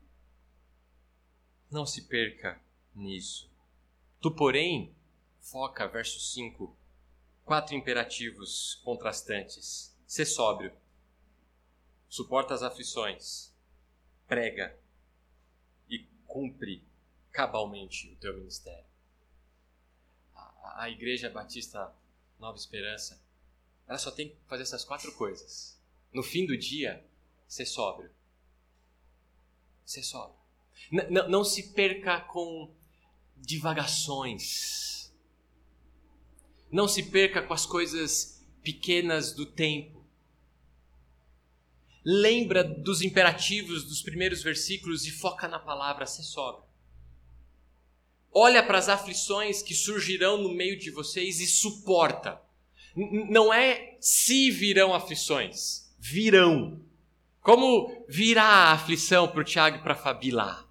Não 1.71 1.85
se 1.85 2.01
perca 2.01 2.61
nisso. 2.93 3.49
Tu, 4.19 4.29
porém, 4.31 4.93
foca, 5.39 5.87
verso 5.87 6.19
5, 6.19 6.75
quatro 7.45 7.73
imperativos 7.73 8.81
contrastantes. 8.83 9.97
Sê 10.05 10.25
sóbrio, 10.25 10.73
suporta 12.09 12.53
as 12.53 12.63
aflições, 12.63 13.53
prega 14.27 14.77
e 15.89 15.99
cumpre 16.27 16.83
cabalmente 17.31 18.11
o 18.11 18.17
teu 18.17 18.33
ministério. 18.37 18.85
A, 20.33 20.83
a 20.83 20.89
Igreja 20.89 21.29
Batista 21.29 21.95
Nova 22.37 22.57
Esperança, 22.57 23.23
ela 23.87 23.97
só 23.97 24.11
tem 24.11 24.29
que 24.29 24.35
fazer 24.47 24.63
essas 24.63 24.83
quatro 24.83 25.13
coisas. 25.13 25.79
No 26.11 26.21
fim 26.21 26.45
do 26.45 26.57
dia, 26.57 27.01
ser 27.47 27.65
sóbrio. 27.65 28.11
Ser 29.85 30.03
sóbrio. 30.03 30.39
N 30.91 31.27
não 31.29 31.43
se 31.43 31.73
perca 31.73 32.21
com 32.21 32.73
divagações. 33.35 35.13
Não 36.71 36.87
se 36.87 37.03
perca 37.03 37.41
com 37.41 37.53
as 37.53 37.65
coisas 37.65 38.43
pequenas 38.63 39.33
do 39.33 39.45
tempo. 39.45 40.05
Lembra 42.03 42.63
dos 42.63 43.01
imperativos 43.01 43.83
dos 43.83 44.01
primeiros 44.01 44.43
versículos 44.43 45.05
e 45.05 45.11
foca 45.11 45.47
na 45.47 45.59
palavra 45.59 46.05
ser 46.05 46.23
sóbrio. 46.23 46.65
Olha 48.31 48.61
para 48.61 48.77
as 48.77 48.89
aflições 48.89 49.61
que 49.61 49.73
surgirão 49.73 50.37
no 50.37 50.53
meio 50.53 50.77
de 50.77 50.91
vocês 50.91 51.39
e 51.39 51.47
suporta. 51.47 52.41
N 52.95 53.31
não 53.31 53.53
é 53.53 53.97
se 53.99 54.51
virão 54.51 54.93
aflições, 54.93 55.95
virão. 55.97 56.83
Como 57.45 58.03
virá 58.09 58.43
a 58.43 58.71
aflição 58.71 59.27
para 59.27 59.41
o 59.41 59.43
Tiago 59.43 59.77
e 59.77 59.81
para 59.83 59.93
a 59.93 59.95
Fabi 59.95 60.31
lá? 60.31 60.67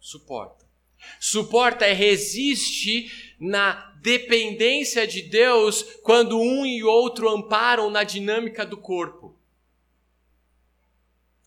Suporta. 0.00 0.68
Suporta 1.20 1.86
é 1.86 1.92
resiste 1.92 3.36
na 3.38 3.92
dependência 4.02 5.06
de 5.06 5.22
Deus 5.22 5.84
quando 6.02 6.36
um 6.36 6.66
e 6.66 6.82
outro 6.82 7.28
amparam 7.28 7.90
na 7.90 8.02
dinâmica 8.02 8.66
do 8.66 8.76
corpo. 8.76 9.38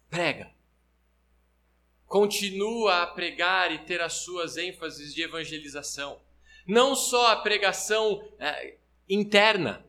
Prega. 0.10 0.50
Continua 2.06 3.04
a 3.04 3.08
pregar 3.08 3.70
e 3.74 3.80
ter 3.80 4.00
as 4.00 4.14
suas 4.14 4.56
ênfases 4.56 5.14
de 5.14 5.24
evangelização. 5.24 6.22
Não 6.66 6.96
só 6.96 7.34
a 7.34 7.42
pregação 7.42 8.26
é, 8.40 8.78
interna, 9.10 9.86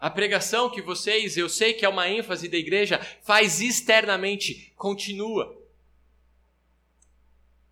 a 0.00 0.08
pregação 0.08 0.70
que 0.70 0.80
vocês, 0.80 1.36
eu 1.36 1.48
sei 1.48 1.74
que 1.74 1.84
é 1.84 1.88
uma 1.88 2.08
ênfase 2.08 2.48
da 2.48 2.56
igreja, 2.56 2.98
faz 3.22 3.60
externamente, 3.60 4.72
continua. 4.76 5.56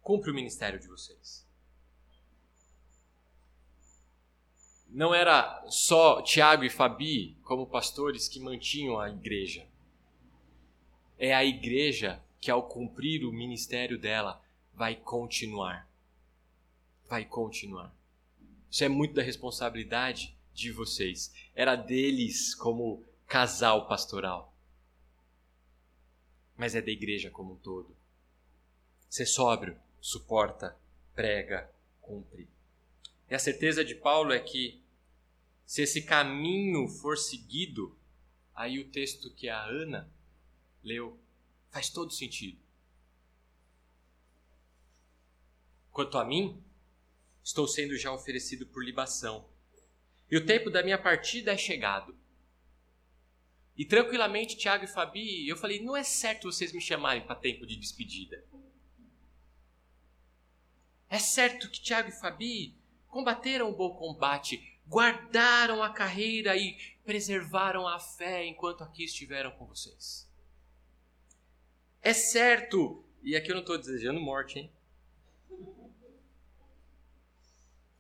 Cumpre 0.02 0.30
o 0.30 0.34
ministério 0.34 0.78
de 0.80 0.88
vocês. 0.88 1.46
Não 4.88 5.14
era 5.14 5.64
só 5.68 6.22
Tiago 6.22 6.64
e 6.64 6.70
Fabi, 6.70 7.36
como 7.42 7.66
pastores, 7.66 8.28
que 8.28 8.40
mantinham 8.40 8.98
a 8.98 9.08
igreja. 9.08 9.66
É 11.18 11.34
a 11.34 11.44
igreja 11.44 12.20
que, 12.40 12.50
ao 12.50 12.62
cumprir 12.62 13.24
o 13.24 13.32
ministério 13.32 13.98
dela, 13.98 14.42
vai 14.74 14.96
continuar. 14.96 15.88
Vai 17.08 17.24
continuar. 17.24 17.94
Isso 18.70 18.84
é 18.84 18.88
muito 18.88 19.14
da 19.14 19.22
responsabilidade 19.22 20.35
de 20.56 20.72
vocês, 20.72 21.32
era 21.54 21.76
deles 21.76 22.54
como 22.54 23.04
casal 23.26 23.86
pastoral. 23.86 24.56
Mas 26.56 26.74
é 26.74 26.80
da 26.80 26.90
igreja 26.90 27.30
como 27.30 27.52
um 27.52 27.56
todo. 27.56 27.94
Ser 29.08 29.26
sóbrio, 29.26 29.78
suporta, 30.00 30.76
prega, 31.14 31.70
cumpre. 32.00 32.48
E 33.28 33.34
a 33.34 33.38
certeza 33.38 33.84
de 33.84 33.94
Paulo 33.94 34.32
é 34.32 34.40
que 34.40 34.82
se 35.66 35.82
esse 35.82 36.02
caminho 36.02 36.88
for 36.88 37.18
seguido, 37.18 37.96
aí 38.54 38.78
o 38.78 38.88
texto 38.88 39.30
que 39.34 39.48
a 39.48 39.62
Ana 39.62 40.10
leu 40.82 41.18
faz 41.70 41.90
todo 41.90 42.12
sentido. 42.12 42.58
Quanto 45.90 46.16
a 46.16 46.24
mim, 46.24 46.62
estou 47.42 47.66
sendo 47.68 47.96
já 47.96 48.12
oferecido 48.12 48.66
por 48.66 48.84
libação 48.84 49.46
e 50.30 50.36
o 50.36 50.44
tempo 50.44 50.70
da 50.70 50.82
minha 50.82 50.98
partida 50.98 51.52
é 51.52 51.56
chegado. 51.56 52.16
E 53.76 53.84
tranquilamente, 53.84 54.56
Tiago 54.56 54.84
e 54.84 54.88
Fabi, 54.88 55.48
eu 55.48 55.56
falei: 55.56 55.80
não 55.80 55.96
é 55.96 56.02
certo 56.02 56.50
vocês 56.50 56.72
me 56.72 56.80
chamarem 56.80 57.26
para 57.26 57.36
tempo 57.36 57.66
de 57.66 57.76
despedida. 57.76 58.42
É 61.08 61.18
certo 61.18 61.70
que 61.70 61.80
Tiago 61.80 62.08
e 62.08 62.12
Fabi 62.12 62.74
combateram 63.08 63.70
o 63.70 63.76
bom 63.76 63.94
combate, 63.94 64.78
guardaram 64.86 65.82
a 65.82 65.90
carreira 65.90 66.56
e 66.56 66.76
preservaram 67.04 67.86
a 67.86 67.98
fé 67.98 68.44
enquanto 68.46 68.82
aqui 68.82 69.04
estiveram 69.04 69.50
com 69.52 69.66
vocês. 69.66 70.28
É 72.02 72.12
certo, 72.12 73.04
e 73.22 73.36
aqui 73.36 73.50
eu 73.50 73.54
não 73.54 73.62
estou 73.62 73.78
desejando 73.78 74.20
morte, 74.20 74.58
hein? 74.58 74.72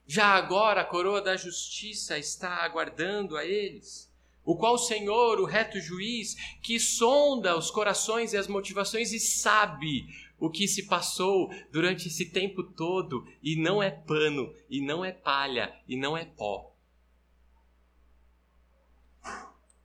Já 0.06 0.28
agora 0.28 0.82
a 0.82 0.84
coroa 0.84 1.20
da 1.20 1.36
justiça 1.36 2.16
está 2.16 2.64
aguardando 2.64 3.36
a 3.36 3.44
eles, 3.44 4.12
o 4.44 4.56
qual 4.56 4.74
o 4.74 4.78
Senhor, 4.78 5.40
o 5.40 5.44
reto 5.44 5.80
juiz, 5.80 6.36
que 6.62 6.78
sonda 6.78 7.56
os 7.56 7.70
corações 7.70 8.32
e 8.32 8.36
as 8.36 8.46
motivações 8.46 9.12
e 9.12 9.18
sabe 9.18 10.06
o 10.38 10.48
que 10.48 10.68
se 10.68 10.86
passou 10.86 11.50
durante 11.72 12.06
esse 12.06 12.30
tempo 12.30 12.62
todo 12.62 13.26
e 13.42 13.56
não 13.56 13.82
é 13.82 13.90
pano, 13.90 14.54
e 14.70 14.80
não 14.80 15.04
é 15.04 15.10
palha, 15.10 15.76
e 15.88 15.96
não 15.96 16.16
é 16.16 16.24
pó. 16.24 16.72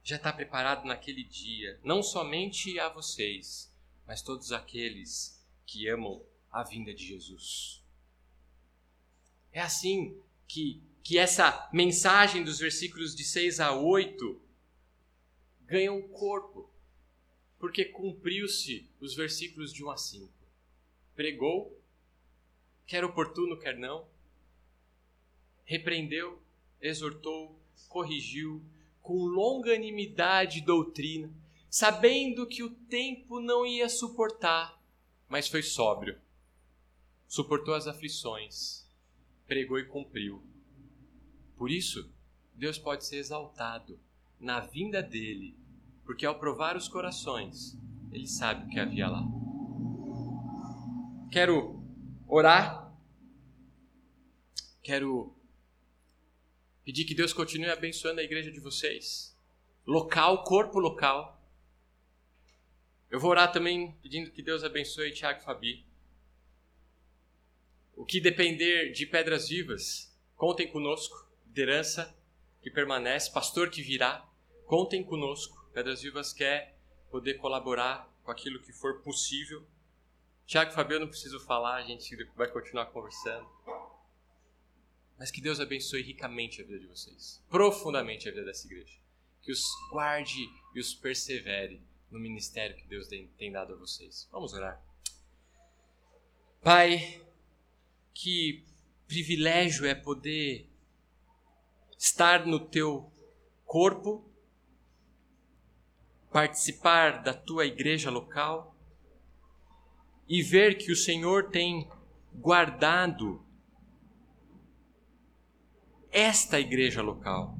Já 0.04 0.18
está 0.18 0.32
preparado 0.32 0.86
naquele 0.86 1.24
dia, 1.24 1.80
não 1.84 2.04
somente 2.04 2.80
a 2.80 2.90
vocês, 2.90 3.74
mas 4.06 4.22
todos 4.22 4.52
aqueles 4.52 5.44
que 5.66 5.88
amam 5.88 6.24
a 6.52 6.64
vinda 6.64 6.94
de 6.94 7.06
Jesus. 7.06 7.81
É 9.52 9.62
assim 9.62 10.18
que, 10.48 10.82
que 11.04 11.18
essa 11.18 11.70
mensagem 11.74 12.44
dos 12.44 12.60
versículos 12.60 13.16
de 13.16 13.24
6 13.24 13.60
a 13.60 13.74
8 13.76 14.42
ganha 15.62 15.92
um 15.92 16.08
corpo, 16.08 16.70
porque 17.60 17.86
cumpriu-se 17.86 18.90
os 19.00 19.16
versículos 19.16 19.74
de 19.74 19.84
1 19.84 19.90
a 19.90 19.98
5 19.98 20.42
pregou, 21.16 21.80
quer 22.88 23.04
oportuno, 23.04 23.58
quer 23.58 23.78
não, 23.78 24.08
repreendeu, 25.64 26.42
exortou, 26.82 27.60
corrigiu, 27.88 28.60
com 29.02 29.26
longanimidade 29.26 30.60
e 30.60 30.62
doutrina, 30.62 31.32
sabendo 31.70 32.48
que 32.48 32.64
o 32.64 32.70
tempo 32.70 33.40
não 33.40 33.66
ia 33.66 33.88
suportar, 33.88 34.82
mas 35.30 35.48
foi 35.48 35.62
sóbrio. 35.62 36.20
Suportou 37.28 37.74
as 37.74 37.88
aflições, 37.88 38.81
pregou 39.52 39.78
e 39.78 39.86
cumpriu. 39.86 40.42
Por 41.58 41.70
isso, 41.70 42.10
Deus 42.54 42.78
pode 42.78 43.06
ser 43.06 43.18
exaltado 43.18 44.00
na 44.40 44.62
vinda 44.62 45.04
dele, 45.04 45.54
porque 46.06 46.26
ao 46.26 46.40
provar 46.40 46.78
os 46.78 46.88
corações, 46.88 47.78
ele 48.14 48.26
sabe 48.26 48.66
o 48.66 48.70
que 48.70 48.80
havia 48.80 49.10
lá. 49.10 49.22
Quero 51.30 51.84
orar. 52.30 52.96
Quero 54.82 55.36
pedir 56.86 57.04
que 57.04 57.14
Deus 57.14 57.34
continue 57.34 57.70
abençoando 57.70 58.22
a 58.22 58.24
igreja 58.24 58.54
de 58.54 58.62
vocês. 58.62 59.38
Local, 59.86 60.46
corpo 60.46 60.80
local. 60.80 61.46
Eu 63.10 63.20
vou 63.20 63.32
orar 63.32 63.52
também 63.52 63.92
pedindo 64.02 64.32
que 64.32 64.42
Deus 64.42 64.64
abençoe 64.64 65.12
Tiago 65.12 65.42
e 65.42 65.44
Fabi. 65.44 65.91
O 68.02 68.06
que 68.06 68.20
depender 68.20 68.92
de 68.92 69.06
pedras 69.06 69.48
vivas, 69.48 70.12
contem 70.36 70.68
conosco. 70.68 71.30
Liderança 71.46 72.18
que 72.60 72.72
permanece, 72.72 73.32
pastor 73.32 73.70
que 73.70 73.84
virá, 73.84 74.28
contem 74.66 75.04
conosco. 75.04 75.70
Pedras 75.72 76.02
Vivas 76.02 76.34
quer 76.34 76.76
poder 77.12 77.36
colaborar 77.36 78.12
com 78.24 78.32
aquilo 78.32 78.60
que 78.60 78.74
for 78.74 79.02
possível 79.02 79.64
Tiago 80.48 80.72
e 80.72 80.74
Fabio, 80.74 81.00
não 81.00 81.08
preciso 81.08 81.40
falar, 81.42 81.76
a 81.76 81.84
gente 81.84 82.16
vai 82.36 82.50
continuar 82.50 82.88
conversando. 82.88 83.48
Mas 85.20 85.30
que 85.30 85.40
Deus 85.40 85.60
abençoe 85.60 86.02
ricamente 86.02 86.60
a 86.60 86.66
vida 86.66 86.80
de 86.80 86.88
vocês, 86.88 87.40
profundamente 87.50 88.28
a 88.28 88.32
vida 88.32 88.46
dessa 88.46 88.66
igreja. 88.66 88.98
Que 89.44 89.52
os 89.52 89.64
guarde 89.92 90.50
e 90.74 90.80
os 90.80 90.96
persevere 90.96 91.80
no 92.10 92.20
ministério 92.20 92.76
que 92.76 92.88
Deus 92.88 93.08
tem 93.08 93.52
dado 93.52 93.74
a 93.74 93.78
vocês. 93.78 94.28
Vamos 94.32 94.54
orar. 94.54 94.84
Pai, 96.62 97.22
que 98.14 98.66
privilégio 99.08 99.86
é 99.86 99.96
poder 99.96 100.70
estar 101.98 102.46
no 102.46 102.60
teu 102.60 103.12
corpo, 103.66 104.30
participar 106.32 107.24
da 107.24 107.34
tua 107.34 107.66
igreja 107.66 108.10
local 108.10 108.76
e 110.28 110.42
ver 110.42 110.78
que 110.78 110.92
o 110.92 110.96
Senhor 110.96 111.50
tem 111.50 111.90
guardado 112.34 113.46
esta 116.12 116.60
igreja 116.60 117.02
local 117.02 117.58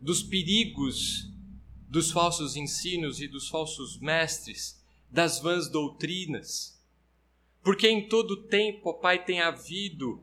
dos 0.00 0.22
perigos 0.22 1.30
dos 1.94 2.10
falsos 2.10 2.56
ensinos 2.56 3.20
e 3.20 3.28
dos 3.28 3.48
falsos 3.48 4.00
mestres, 4.00 4.84
das 5.08 5.38
vãs 5.38 5.70
doutrinas. 5.70 6.73
Porque 7.64 7.88
em 7.88 8.06
todo 8.06 8.44
tempo, 8.44 8.90
ó 8.90 8.92
Pai, 8.92 9.24
tem 9.24 9.40
havido 9.40 10.22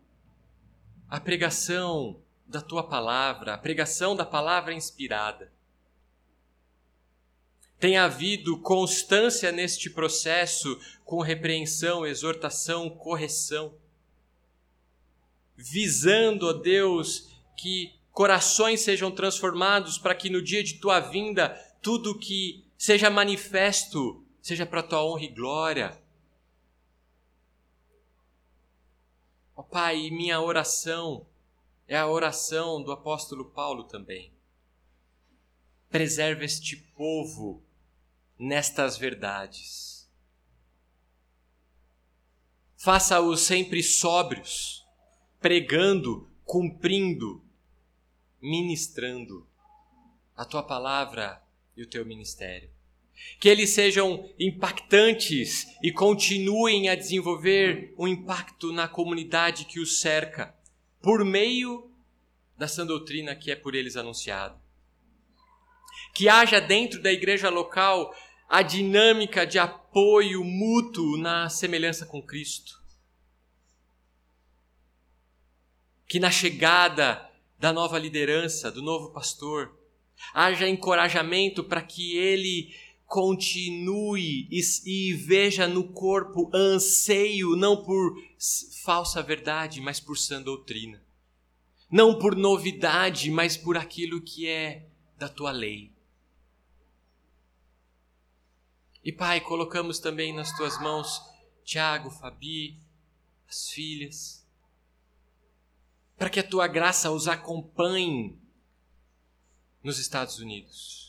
a 1.09 1.19
pregação 1.19 2.21
da 2.45 2.61
tua 2.61 2.87
palavra, 2.87 3.55
a 3.55 3.57
pregação 3.57 4.15
da 4.15 4.23
palavra 4.23 4.73
inspirada. 4.73 5.51
Tem 7.79 7.97
havido 7.97 8.59
constância 8.59 9.51
neste 9.51 9.89
processo 9.89 10.79
com 11.03 11.19
repreensão, 11.19 12.05
exortação, 12.05 12.87
correção, 12.91 13.73
visando, 15.57 16.47
ó 16.47 16.53
Deus, 16.53 17.27
que 17.57 17.95
corações 18.11 18.81
sejam 18.81 19.09
transformados 19.09 19.97
para 19.97 20.13
que 20.13 20.29
no 20.29 20.43
dia 20.43 20.63
de 20.63 20.75
tua 20.75 20.99
vinda 20.99 21.49
tudo 21.81 22.19
que 22.19 22.63
seja 22.77 23.09
manifesto 23.09 24.23
seja 24.41 24.65
para 24.65 24.83
tua 24.83 25.03
honra 25.03 25.23
e 25.23 25.27
glória. 25.27 26.01
Ó 29.61 29.63
Pai, 29.63 30.09
minha 30.09 30.41
oração 30.41 31.23
é 31.87 31.95
a 31.95 32.07
oração 32.07 32.81
do 32.81 32.91
apóstolo 32.91 33.45
Paulo 33.51 33.83
também. 33.83 34.33
Preserva 35.87 36.43
este 36.43 36.75
povo 36.75 37.63
nestas 38.39 38.97
verdades. 38.97 40.09
Faça-os 42.75 43.41
sempre 43.41 43.83
sóbrios, 43.83 44.83
pregando, 45.39 46.27
cumprindo, 46.43 47.45
ministrando 48.41 49.47
a 50.35 50.43
tua 50.43 50.63
palavra 50.63 51.39
e 51.77 51.83
o 51.83 51.87
teu 51.87 52.03
ministério. 52.03 52.70
Que 53.39 53.49
eles 53.49 53.71
sejam 53.71 54.29
impactantes 54.39 55.67
e 55.81 55.91
continuem 55.91 56.89
a 56.89 56.95
desenvolver 56.95 57.93
um 57.97 58.07
impacto 58.07 58.71
na 58.71 58.87
comunidade 58.87 59.65
que 59.65 59.79
os 59.79 59.99
cerca, 59.99 60.55
por 61.01 61.25
meio 61.25 61.91
da 62.57 62.67
sã 62.67 62.85
doutrina 62.85 63.35
que 63.35 63.49
é 63.51 63.55
por 63.55 63.73
eles 63.73 63.95
anunciada. 63.95 64.55
Que 66.13 66.29
haja 66.29 66.59
dentro 66.59 67.01
da 67.01 67.11
igreja 67.11 67.49
local 67.49 68.13
a 68.47 68.61
dinâmica 68.61 69.47
de 69.47 69.57
apoio 69.57 70.43
mútuo 70.43 71.17
na 71.17 71.49
semelhança 71.49 72.05
com 72.05 72.21
Cristo. 72.21 72.79
Que 76.07 76.19
na 76.19 76.29
chegada 76.29 77.31
da 77.57 77.71
nova 77.71 77.97
liderança, 77.97 78.69
do 78.69 78.81
novo 78.81 79.13
pastor, 79.13 79.73
haja 80.33 80.67
encorajamento 80.67 81.63
para 81.63 81.81
que 81.81 82.17
ele 82.17 82.75
continue 83.11 84.47
e, 84.49 84.61
e, 84.85 85.13
veja 85.13 85.67
no 85.67 85.91
corpo 85.91 86.49
anseio, 86.55 87.57
não 87.57 87.83
por 87.83 88.15
falsa 88.85 89.21
verdade, 89.21 89.81
mas 89.81 89.99
por 89.99 90.17
sã 90.17 90.41
doutrina. 90.41 91.03
Não 91.91 92.17
por 92.17 92.37
novidade, 92.37 93.29
mas 93.29 93.57
por 93.57 93.75
aquilo 93.75 94.21
que 94.21 94.47
é 94.47 94.87
da 95.17 95.27
tua 95.27 95.51
lei. 95.51 95.91
E 99.03 99.11
Pai, 99.11 99.41
colocamos 99.41 99.99
também 99.99 100.33
nas 100.33 100.55
tuas 100.55 100.79
mãos 100.79 101.21
Tiago, 101.65 102.09
Fabi, 102.09 102.79
as 103.45 103.71
filhas, 103.71 104.47
para 106.17 106.29
que 106.29 106.39
a 106.39 106.47
tua 106.47 106.65
graça 106.65 107.11
os 107.11 107.27
acompanhe 107.27 108.39
nos 109.83 109.99
Estados 109.99 110.39
Unidos. 110.39 111.00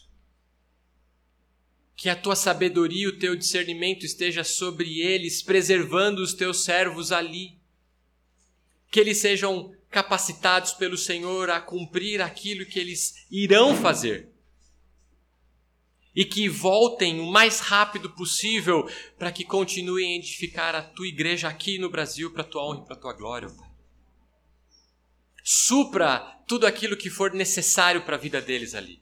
Que 2.03 2.09
a 2.09 2.17
tua 2.17 2.35
sabedoria 2.35 3.05
e 3.05 3.07
o 3.07 3.17
teu 3.17 3.37
discernimento 3.37 4.05
esteja 4.05 4.43
sobre 4.43 5.01
eles, 5.01 5.41
preservando 5.41 6.21
os 6.21 6.35
teus 6.35 6.65
servos 6.65 7.13
ali. 7.13 7.57
Que 8.91 8.99
eles 8.99 9.19
sejam 9.19 9.73
capacitados 9.89 10.73
pelo 10.73 10.99
Senhor 10.99 11.49
a 11.49 11.61
cumprir 11.61 12.21
aquilo 12.21 12.67
que 12.67 12.81
eles 12.81 13.25
irão 13.31 13.77
fazer 13.77 14.33
e 16.13 16.25
que 16.25 16.49
voltem 16.49 17.21
o 17.21 17.31
mais 17.31 17.61
rápido 17.61 18.11
possível 18.11 18.85
para 19.17 19.31
que 19.31 19.45
continuem 19.45 20.15
a 20.15 20.17
edificar 20.17 20.75
a 20.75 20.83
tua 20.83 21.07
igreja 21.07 21.47
aqui 21.47 21.79
no 21.79 21.89
Brasil 21.89 22.33
para 22.33 22.43
a 22.43 22.47
tua 22.47 22.65
honra 22.69 22.83
e 22.83 22.85
para 22.85 22.97
a 22.97 23.01
tua 23.01 23.13
glória, 23.13 23.49
Pai. 23.49 23.71
Supra 25.45 26.19
tudo 26.49 26.67
aquilo 26.67 26.97
que 26.97 27.09
for 27.09 27.33
necessário 27.33 28.03
para 28.03 28.17
a 28.17 28.19
vida 28.19 28.41
deles 28.41 28.75
ali. 28.75 29.02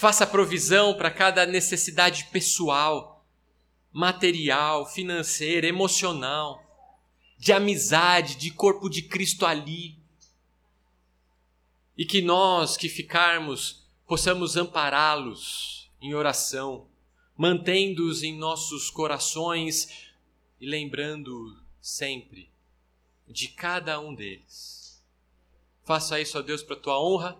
Faça 0.00 0.26
provisão 0.26 0.94
para 0.94 1.10
cada 1.10 1.44
necessidade 1.44 2.24
pessoal, 2.32 3.22
material, 3.92 4.86
financeira, 4.86 5.66
emocional, 5.66 6.58
de 7.36 7.52
amizade, 7.52 8.36
de 8.36 8.50
corpo 8.50 8.88
de 8.88 9.02
Cristo 9.02 9.44
ali. 9.44 9.98
E 11.98 12.06
que 12.06 12.22
nós 12.22 12.78
que 12.78 12.88
ficarmos 12.88 13.86
possamos 14.06 14.56
ampará-los 14.56 15.90
em 16.00 16.14
oração, 16.14 16.88
mantendo-os 17.36 18.22
em 18.22 18.34
nossos 18.38 18.88
corações 18.88 20.08
e 20.58 20.66
lembrando 20.66 21.62
sempre 21.78 22.50
de 23.28 23.48
cada 23.48 24.00
um 24.00 24.14
deles. 24.14 25.04
Faça 25.84 26.18
isso, 26.18 26.38
ó 26.38 26.40
Deus, 26.40 26.62
para 26.62 26.76
a 26.76 26.80
tua 26.80 26.98
honra, 26.98 27.36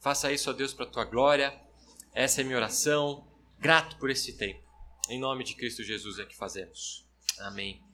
faça 0.00 0.32
isso, 0.32 0.48
ó 0.48 0.54
Deus, 0.54 0.72
para 0.72 0.86
a 0.86 0.90
tua 0.90 1.04
glória. 1.04 1.67
Essa 2.14 2.40
é 2.40 2.44
minha 2.44 2.56
oração. 2.56 3.26
Grato 3.58 3.96
por 3.98 4.10
esse 4.10 4.36
tempo. 4.36 4.62
Em 5.08 5.18
nome 5.18 5.44
de 5.44 5.54
Cristo 5.54 5.82
Jesus 5.82 6.18
é 6.18 6.24
que 6.24 6.36
fazemos. 6.36 7.06
Amém. 7.38 7.87